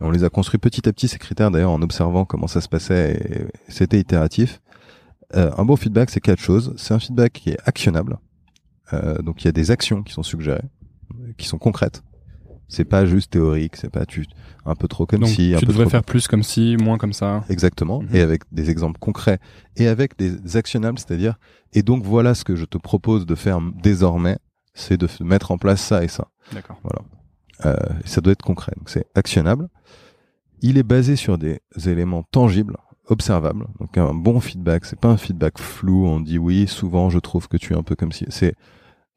[0.00, 2.68] On les a construits petit à petit, ces critères, d'ailleurs, en observant comment ça se
[2.68, 4.60] passait, et c'était itératif.
[5.34, 6.74] Euh, un bon feedback, c'est quatre choses.
[6.76, 8.18] C'est un feedback qui est actionnable.
[8.92, 10.68] Euh, donc, il y a des actions qui sont suggérées,
[11.38, 12.02] qui sont concrètes.
[12.72, 14.24] C'est pas juste théorique, c'est pas tu
[14.64, 15.50] un peu trop comme Donc, si.
[15.50, 15.90] Tu un peu devrais trop...
[15.90, 17.44] faire plus comme si, moins comme ça.
[17.50, 18.00] Exactement.
[18.00, 18.08] Mhm.
[18.14, 19.40] Et avec des exemples concrets
[19.76, 21.34] et avec des actionnables, c'est-à-dire
[21.74, 24.38] et donc voilà ce que je te propose de faire désormais,
[24.72, 26.28] c'est de mettre en place ça et ça.
[26.54, 26.80] D'accord.
[27.66, 28.72] Euh, ça doit être concret.
[28.78, 29.68] Donc c'est actionnable.
[30.62, 33.66] Il est basé sur des éléments tangibles, observables.
[33.80, 36.06] Donc un bon feedback, c'est pas un feedback flou.
[36.06, 38.24] On dit oui, souvent je trouve que tu es un peu comme si.
[38.30, 38.54] C'est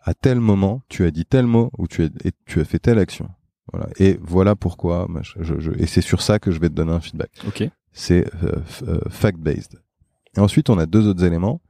[0.02, 2.80] à tel moment tu as dit tel mot ou tu as et tu as fait
[2.80, 3.30] telle action.
[3.74, 3.88] Voilà.
[3.98, 5.08] Et voilà pourquoi.
[5.22, 7.64] je- je- et c'est sur ça que je vais te donner un feedback Ok.
[7.94, 9.80] c'est euh, euh, fact-based.
[10.38, 11.62] Et ensuite, on a deux autres éléments.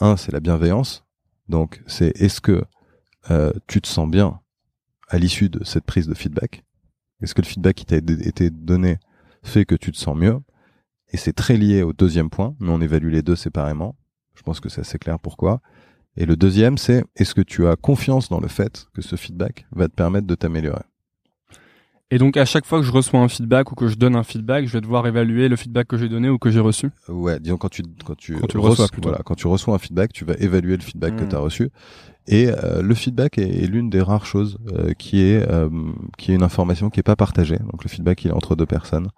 [0.00, 1.04] Un, c'est la bienveillance.
[1.48, 2.64] Donc, c'est est-ce que
[3.30, 4.40] euh, tu te sens bien
[5.08, 6.64] à l'issue de cette prise de feedback?
[7.22, 8.98] Est-ce que le feedback qui t'a été- été donné
[9.42, 10.38] fait que tu te sens mieux?
[11.12, 13.96] Et c'est très lié au deuxième point, mais on évalue les deux séparément.
[14.34, 15.60] Je pense que c'est assez clair pourquoi.
[16.16, 19.66] Et le deuxième, c'est est-ce que tu as confiance dans le fait que ce feedback
[19.72, 20.82] va te permettre de t'améliorer?
[22.10, 24.22] Et donc, à chaque fois que je reçois un feedback ou que je donne un
[24.22, 26.90] feedback, je vais devoir évaluer le feedback que j'ai donné ou que j'ai reçu?
[27.08, 29.08] Ouais, disons quand tu quand tu, Quand tu reçois- reçois, plutôt.
[29.08, 31.28] voilà, quand tu reçois un feedback, tu vas évaluer le feedback que Mm.
[31.28, 31.70] tu as reçu.
[32.28, 35.70] Et euh, le feedback est, est l'une des rares choses euh, qui est euh,
[36.18, 37.56] qui est une information qui est pas partagée.
[37.58, 39.08] Donc le feedback il est entre deux personnes.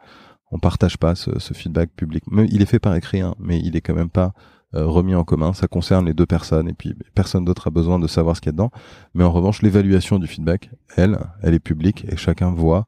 [0.53, 2.23] On partage pas ce, ce feedback public.
[2.31, 4.31] Même, il est fait par écrit, hein, mais il est quand même pas euh,
[4.75, 5.53] remis en commun.
[5.53, 8.49] Ça concerne les deux personnes et puis personne d'autre a besoin de savoir ce qu'il
[8.49, 8.71] y a dedans.
[9.15, 12.87] Mais en revanche, l'évaluation du feedback, elle, elle est publique et chacun voit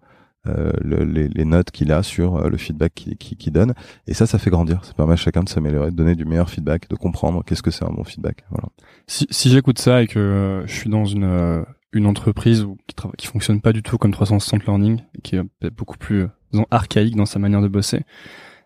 [0.48, 3.74] euh, le- les, les notes qu'il a sur euh, le feedback qu'il qui, qui donne.
[4.06, 4.84] Et ça, ça fait grandir.
[4.84, 7.72] Ça permet à chacun de s'améliorer, de donner du meilleur feedback, de comprendre qu'est-ce que
[7.72, 8.44] c'est un bon feedback.
[8.50, 8.68] Voilà.
[9.08, 12.94] Si, si j'écoute ça et que euh, je suis dans une, euh, une entreprise qui,
[13.18, 16.66] qui fonctionne pas du tout comme 360 Learning, et qui est beaucoup plus euh, disons,
[16.70, 18.02] archaïque dans sa manière de bosser,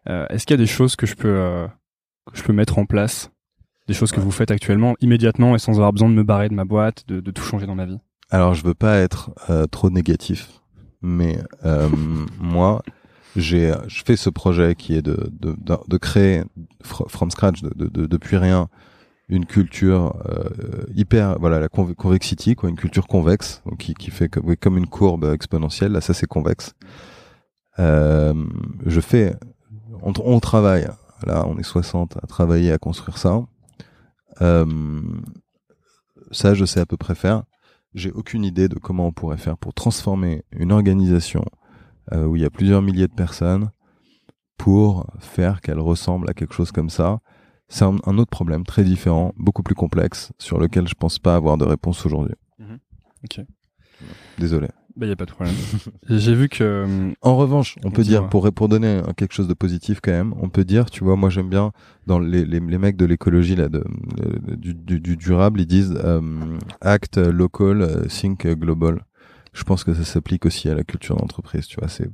[0.09, 1.67] euh, est-ce qu'il y a des choses que je peux, euh,
[2.33, 3.31] que je peux mettre en place
[3.89, 6.55] Des choses que vous faites actuellement, immédiatement, et sans avoir besoin de me barrer de
[6.55, 7.99] ma boîte, de, de tout changer dans ma vie
[8.31, 10.61] Alors, je veux pas être euh, trop négatif,
[11.03, 11.89] mais euh,
[12.41, 12.83] moi,
[13.37, 16.43] j'ai, je fais ce projet qui est de, de, de, de créer
[16.85, 18.69] fr- from scratch, de, de, de- depuis rien,
[19.29, 24.11] une culture euh, hyper, voilà, la conve- convexity, quoi, une culture convexe, donc qui, qui
[24.11, 25.93] fait oui, comme une courbe exponentielle.
[25.93, 26.75] Là, ça c'est convexe.
[27.79, 28.35] Euh,
[28.87, 29.37] je fais,
[30.03, 30.89] on, on travaille.
[31.25, 33.41] Là, on est 60 à travailler à construire ça.
[34.41, 35.01] Euh,
[36.31, 37.45] ça, je sais à peu près faire.
[37.95, 41.45] J'ai aucune idée de comment on pourrait faire pour transformer une organisation
[42.13, 43.71] euh, où il y a plusieurs milliers de personnes
[44.57, 47.21] pour faire qu'elle ressemble à quelque chose comme ça.
[47.69, 51.35] C'est un, un autre problème très différent, beaucoup plus complexe, sur lequel je pense pas
[51.35, 52.35] avoir de réponse aujourd'hui.
[53.25, 53.45] Ok.
[54.39, 54.69] Désolé.
[55.01, 55.55] Bah, y a pas de problème.
[56.11, 59.55] j'ai vu que, euh, En revanche, on peut dire, pour, pour donner quelque chose de
[59.55, 61.73] positif quand même, on peut dire, tu vois, moi j'aime bien,
[62.07, 63.83] dans les, les, les mecs de l'écologie, là, de,
[64.57, 66.21] du, du, du durable, ils disent euh,
[66.83, 69.07] act local, think global.
[69.55, 72.11] Je pense que ça s'applique aussi à la culture d'entreprise, tu vois, c'est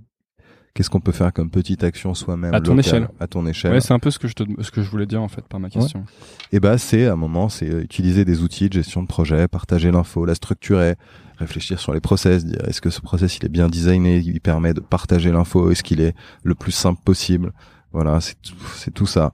[0.76, 3.08] qu'est-ce qu'on peut faire comme petite action soi-même À ton locale, échelle.
[3.18, 3.72] à ton échelle.
[3.72, 5.42] ouais, c'est un peu ce que je te, ce que je voulais dire en fait
[5.48, 6.04] par ma question.
[6.52, 9.48] Et bah c'est à un moment, c'est euh, utiliser des outils de gestion de projet,
[9.48, 10.94] partager l'info, la structurer,
[11.38, 14.74] réfléchir sur les process, dire est-ce que ce process il est bien designé, il permet
[14.74, 16.14] de partager l'info, est-ce qu'il est
[16.44, 17.52] le plus simple possible?
[17.92, 19.32] Voilà, c'est tout, c'est tout ça.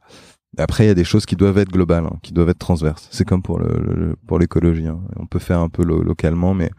[0.59, 3.09] Après, il y a des choses qui doivent être globales, hein, qui doivent être transverses.
[3.11, 4.87] C'est comme pour le, le- pour l'écologie.
[4.87, 5.01] hein.
[5.17, 6.71] On peut faire un peu lo- localement, mais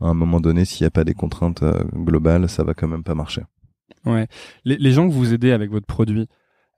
[0.00, 2.86] à un moment donné, s'il n'y a pas des contraintes euh, globales, ça va quand
[2.86, 3.42] même pas marcher.
[4.64, 6.28] Les, gens que vous aidez avec votre produit,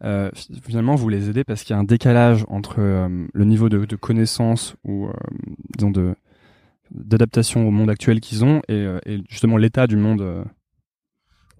[0.04, 3.44] euh, fi- finalement, vous les aidez parce qu'il y a un décalage entre euh, le
[3.44, 6.14] niveau de, connaissance ou euh,
[6.90, 8.86] d'adaptation au monde actuel qu'ils ont et,
[9.28, 10.44] justement l'état du monde.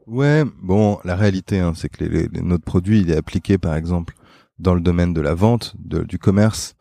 [0.07, 4.14] Ouais, bon, la réalité, hein, c'est que notre produit, il est appliqué, par exemple,
[4.59, 6.75] dans le domaine de la vente, du commerce,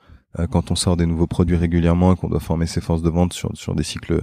[0.50, 3.34] quand on sort des nouveaux produits régulièrement et qu'on doit former ses forces de vente
[3.34, 4.22] sur des cycles,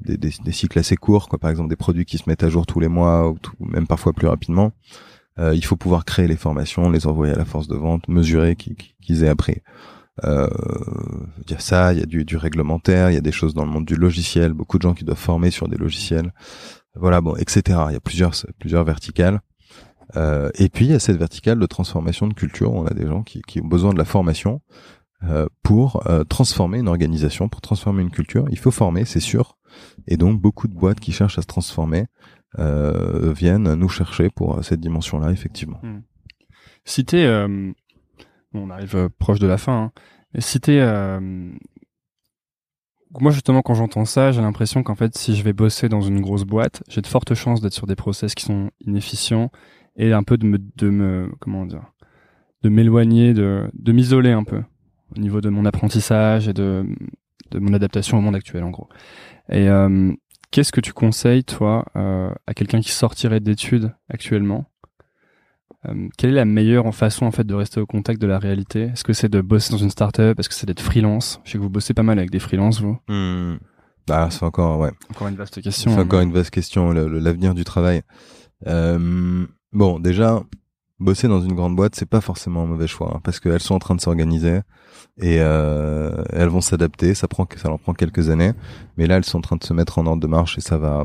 [0.00, 2.48] des, des, des cycles assez courts, quoi, par exemple des produits qui se mettent à
[2.48, 4.72] jour tous les mois ou tout- même parfois plus rapidement.
[5.38, 8.56] Euh, il faut pouvoir créer les formations, les envoyer à la force de vente, mesurer
[8.56, 9.58] qui- qui- qu'ils aient appris.
[10.24, 10.48] Euh,
[11.46, 13.54] il y a ça, il y a du, du réglementaire, il y a des choses
[13.54, 16.32] dans le monde du logiciel, beaucoup de gens qui doivent former sur des logiciels.
[16.96, 19.40] Voilà bon etc il y a plusieurs plusieurs verticales.
[20.16, 22.72] Euh, et puis il y a cette verticale de transformation de culture.
[22.72, 24.60] On a des gens qui, qui ont besoin de la formation
[25.62, 28.46] pour euh, transformer une organisation, pour transformer une culture.
[28.50, 29.58] Il faut former, c'est sûr.
[30.06, 32.06] Et donc beaucoup de boîtes qui cherchent à se transformer
[32.58, 35.80] euh, viennent nous chercher pour cette dimension-là, effectivement.
[37.12, 37.72] Euh,
[38.54, 39.92] on arrive proche de la fin, hein,
[43.20, 46.20] moi justement quand j'entends ça, j'ai l'impression qu'en fait si je vais bosser dans une
[46.20, 49.50] grosse boîte, j'ai de fortes chances d'être sur des process qui sont inefficients
[49.96, 51.92] et un peu de me, de me comment dire,
[52.62, 54.62] de m'éloigner, de, de m'isoler un peu
[55.16, 56.86] au niveau de mon apprentissage et de,
[57.50, 58.88] de mon adaptation au monde actuel en gros.
[59.50, 60.12] Et euh,
[60.50, 64.66] qu'est-ce que tu conseilles toi euh, à quelqu'un qui sortirait d'études actuellement?
[65.86, 68.90] Euh, quelle est la meilleure façon en fait de rester au contact de la réalité?
[68.92, 70.38] Est-ce que c'est de bosser dans une startup?
[70.38, 71.40] Est-ce que c'est d'être freelance?
[71.44, 72.98] Je sais que vous bossez pas mal avec des freelances, vous.
[74.06, 74.90] Bah, c'est encore ouais.
[75.10, 75.94] Encore une vaste question.
[75.94, 78.02] C'est encore une vaste question, l'avenir du travail.
[78.64, 80.42] Bon, déjà,
[81.00, 83.74] bosser dans une grande boîte, c'est pas forcément un mauvais choix, hein, parce qu'elles sont
[83.74, 84.60] en train de s'organiser
[85.18, 87.14] et euh, elles vont s'adapter.
[87.14, 88.52] Ça prend, leur prend quelques années,
[88.96, 90.78] mais là, elles sont en train de se mettre en ordre de marche et ça
[90.78, 91.04] va,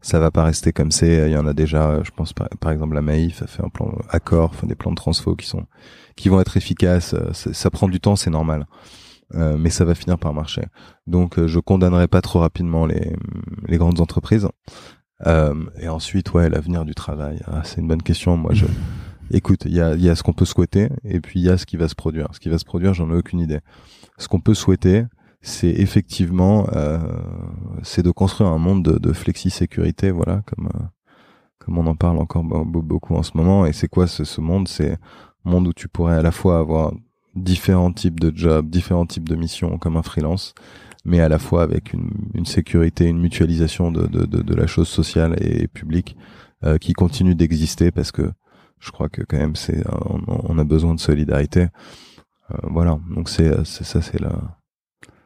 [0.00, 1.28] ça va pas rester comme c'est.
[1.28, 3.92] Il y en a déjà, je pense par, exemple la Maïf a fait un plan
[4.10, 5.66] accord, enfin des plans de transfo qui sont,
[6.16, 7.14] qui vont être efficaces.
[7.32, 8.66] Ça prend du temps, c'est normal.
[9.34, 10.62] Euh, mais ça va finir par marcher.
[11.08, 14.48] Donc euh, je condamnerai pas trop rapidement les grandes entreprises.
[15.26, 18.36] Euh, et ensuite, ouais, l'avenir du travail, ah, c'est une bonne question.
[18.36, 18.66] Moi, je,
[19.30, 21.56] écoute, il y a, y a ce qu'on peut souhaiter, et puis il y a
[21.56, 22.28] ce qui va se produire.
[22.32, 23.60] Ce qui va se produire, j'en ai aucune idée.
[24.18, 25.04] Ce qu'on peut souhaiter,
[25.40, 26.98] c'est effectivement, euh,
[27.82, 30.84] c'est de construire un monde de, de flexi-sécurité, voilà, comme euh,
[31.58, 33.66] comme on en parle encore beaucoup en ce moment.
[33.66, 34.68] Et c'est quoi ce, ce monde?
[34.68, 36.92] C'est un monde où tu pourrais à la fois avoir
[37.34, 40.54] différents types de jobs, différents types de missions comme un freelance,
[41.06, 44.66] mais à la fois avec une, une sécurité, une mutualisation de, de, de, de, la
[44.66, 46.16] chose sociale et publique
[46.64, 48.32] euh, qui continue d'exister parce que
[48.80, 51.68] je crois que quand même c'est on, on, a besoin de solidarité.
[52.50, 54.58] Euh, voilà, donc c'est ça c'est la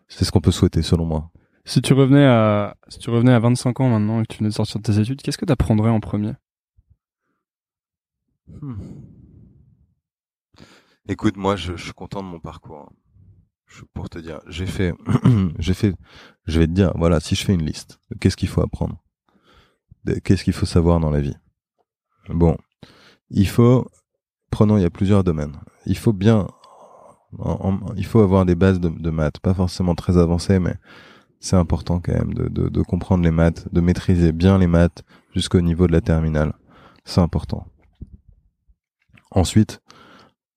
[0.07, 1.31] c'est ce qu'on peut souhaiter selon moi.
[1.65, 4.51] Si tu revenais à si tu revenais à 25 ans maintenant et que tu venais
[4.51, 6.35] de sortir de tes études, qu'est-ce que tu apprendrais en premier?
[8.61, 8.75] Hmm.
[11.09, 12.93] Écoute, moi je, je suis content de mon parcours.
[13.95, 14.93] Pour te dire, j'ai fait,
[15.59, 15.95] j'ai fait,
[16.47, 19.03] je vais te dire, voilà, si je fais une liste, qu'est-ce qu'il faut apprendre,
[20.25, 21.37] qu'est-ce qu'il faut savoir dans la vie?
[22.29, 22.57] Bon,
[23.31, 23.87] il faut,
[24.51, 25.57] prenons, il y a plusieurs domaines.
[25.87, 26.49] Il faut bien,
[27.97, 30.75] il faut avoir des bases de, maths, pas forcément très avancées, mais
[31.39, 35.05] c'est important quand même de, de, de, comprendre les maths, de maîtriser bien les maths
[35.35, 36.55] jusqu'au niveau de la terminale.
[37.05, 37.67] C'est important.
[39.31, 39.81] Ensuite,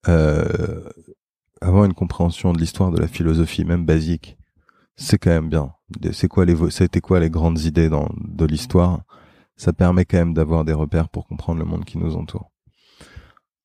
[0.07, 0.89] euh,
[1.63, 4.37] avoir une compréhension de l'histoire de la philosophie, même basique,
[4.95, 5.71] c'est quand même bien.
[6.11, 9.01] C'est quoi les, c'était quoi les grandes idées dans, de l'histoire?
[9.55, 12.51] Ça permet quand même d'avoir des repères pour comprendre le monde qui nous entoure.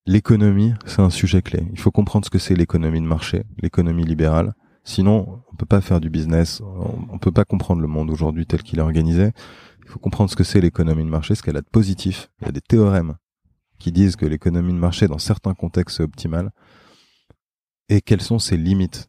[0.06, 1.66] L'économie, c'est un sujet clé.
[1.72, 4.54] Il faut comprendre ce que c'est l'économie de marché, l'économie libérale.
[4.84, 6.62] Sinon, on peut pas faire du business.
[6.62, 9.32] On, on peut pas comprendre le monde aujourd'hui tel qu'il est organisé.
[9.84, 12.30] Il faut comprendre ce que c'est l'économie de marché, ce qu'elle a de positif.
[12.40, 13.16] Il y a des théorèmes
[13.78, 16.52] qui disent que l'économie de marché, dans certains contextes, c'est optimal
[17.88, 19.08] et quelles sont ses limites?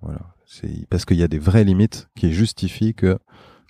[0.00, 0.34] Voilà.
[0.46, 3.18] C'est parce qu'il y a des vraies limites qui justifient que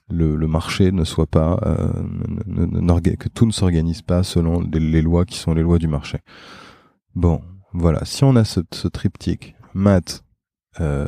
[0.09, 5.25] le, le marché ne soit pas, euh, que tout ne s'organise pas selon les, lois
[5.25, 6.19] qui sont les lois du marché.
[7.15, 7.41] Bon,
[7.73, 8.05] voilà.
[8.05, 10.23] Si on a ce, ce triptyque, maths,
[10.81, 11.07] euh,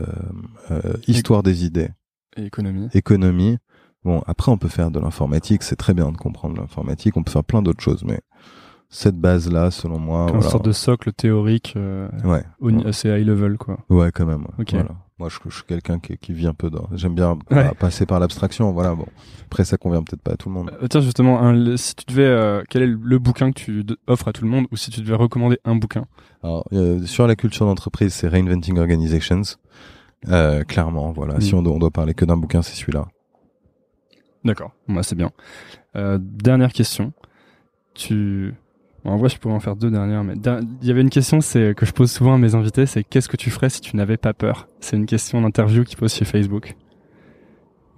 [0.71, 1.91] euh, histoire des idées,
[2.37, 2.89] et économie.
[2.95, 3.59] économie.
[4.05, 7.17] Bon, après on peut faire de l'informatique, c'est très bien de comprendre l'informatique.
[7.17, 8.21] On peut faire plein d'autres choses, mais
[8.95, 12.45] cette base là selon moi une sorte de socle théorique euh, ouais,
[12.87, 13.79] assez high level quoi.
[13.91, 14.91] Ouais quand même voilà.
[15.19, 17.37] moi je, je suis quelqu'un qui, qui, vit un peu dans j'aime bien
[17.81, 19.07] passer par l'abstraction voilà bon.
[19.47, 20.71] Après ça convient peut-être pas à tout le monde.
[20.81, 24.33] Euh, tiens justement si tu devais euh, quel est le bouquin que tu offres à
[24.33, 26.07] tout le monde ou si tu devais recommander un bouquin?
[26.45, 29.43] Alors euh, sur la culture d'entreprise c'est Reinventing Organizations.
[30.69, 31.41] Clairement voilà.
[31.41, 31.59] Si mm.
[31.59, 33.09] on doit, on doit parler que d'un bouquin c'est celui-là.
[34.45, 34.71] D'accord.
[34.87, 35.33] Moi bah, c'est bien.
[35.95, 37.13] Dernière question.
[37.95, 38.55] Tu
[39.11, 40.35] en vrai, je pourrais en faire deux dernières, mais
[40.83, 43.29] il y avait une question c'est que je pose souvent à mes invités, c'est qu'est-ce
[43.29, 44.69] que tu ferais si tu n'avais pas peur?
[44.81, 46.75] C'est une question d'interview qui pose chez Facebook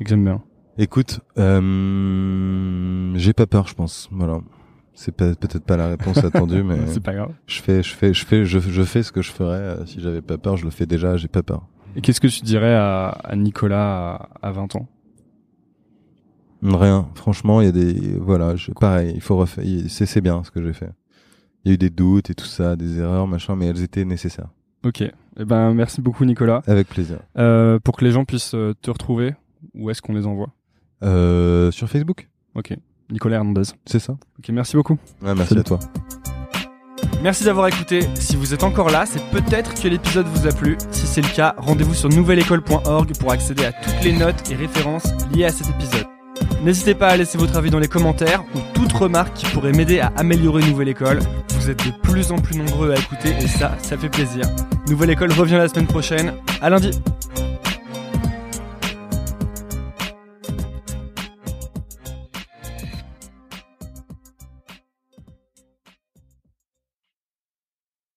[0.00, 0.42] et que j'aime bien.
[0.78, 4.09] Écoute, euh, j'ai pas peur, je pense.
[4.12, 4.40] Voilà,
[4.94, 7.32] c'est peut-être pas la réponse attendue, mais c'est pas grave.
[7.46, 10.00] Je fais, je fais, je fais, je, je fais ce que je ferais euh, si
[10.00, 10.57] j'avais pas peur.
[10.57, 11.62] Je le fais déjà, j'ai pas peur.
[11.94, 14.86] Et qu'est-ce que tu dirais à, à Nicolas à, à 20 ans?
[16.75, 17.09] Rien.
[17.14, 20.51] Franchement, il y a des, voilà, je, pareil, il faut refaire, c'est, c'est bien ce
[20.51, 20.91] que j'ai fait.
[21.64, 24.05] Il y a eu des doutes et tout ça, des erreurs, machin, mais elles étaient
[24.05, 24.49] nécessaires.
[24.85, 25.03] Ok.
[25.39, 26.62] Eh ben, merci beaucoup, Nicolas.
[26.67, 27.19] Avec plaisir.
[27.39, 29.35] Euh, pour que les gens puissent euh, te retrouver,
[29.75, 30.49] où est-ce qu'on les envoie?
[31.03, 32.29] Euh, Sur Facebook.
[32.55, 32.75] Ok.
[33.11, 33.62] Nicolas Hernandez.
[33.85, 34.17] C'est ça.
[34.39, 34.99] Ok, merci beaucoup.
[35.23, 35.79] Ouais, merci à toi.
[37.23, 38.01] Merci d'avoir écouté.
[38.14, 40.77] Si vous êtes encore là, c'est peut-être que l'épisode vous a plu.
[40.91, 45.09] Si c'est le cas, rendez-vous sur nouvelleécole.org pour accéder à toutes les notes et références
[45.33, 46.16] liées à cet épisode.
[46.62, 50.00] N'hésitez pas à laisser votre avis dans les commentaires ou toute remarque qui pourrait m'aider
[50.00, 51.20] à améliorer Nouvelle École.
[51.50, 54.44] Vous êtes de plus en plus nombreux à écouter et ça, ça fait plaisir.
[54.88, 56.32] Nouvelle École revient la semaine prochaine.
[56.61, 56.90] À lundi!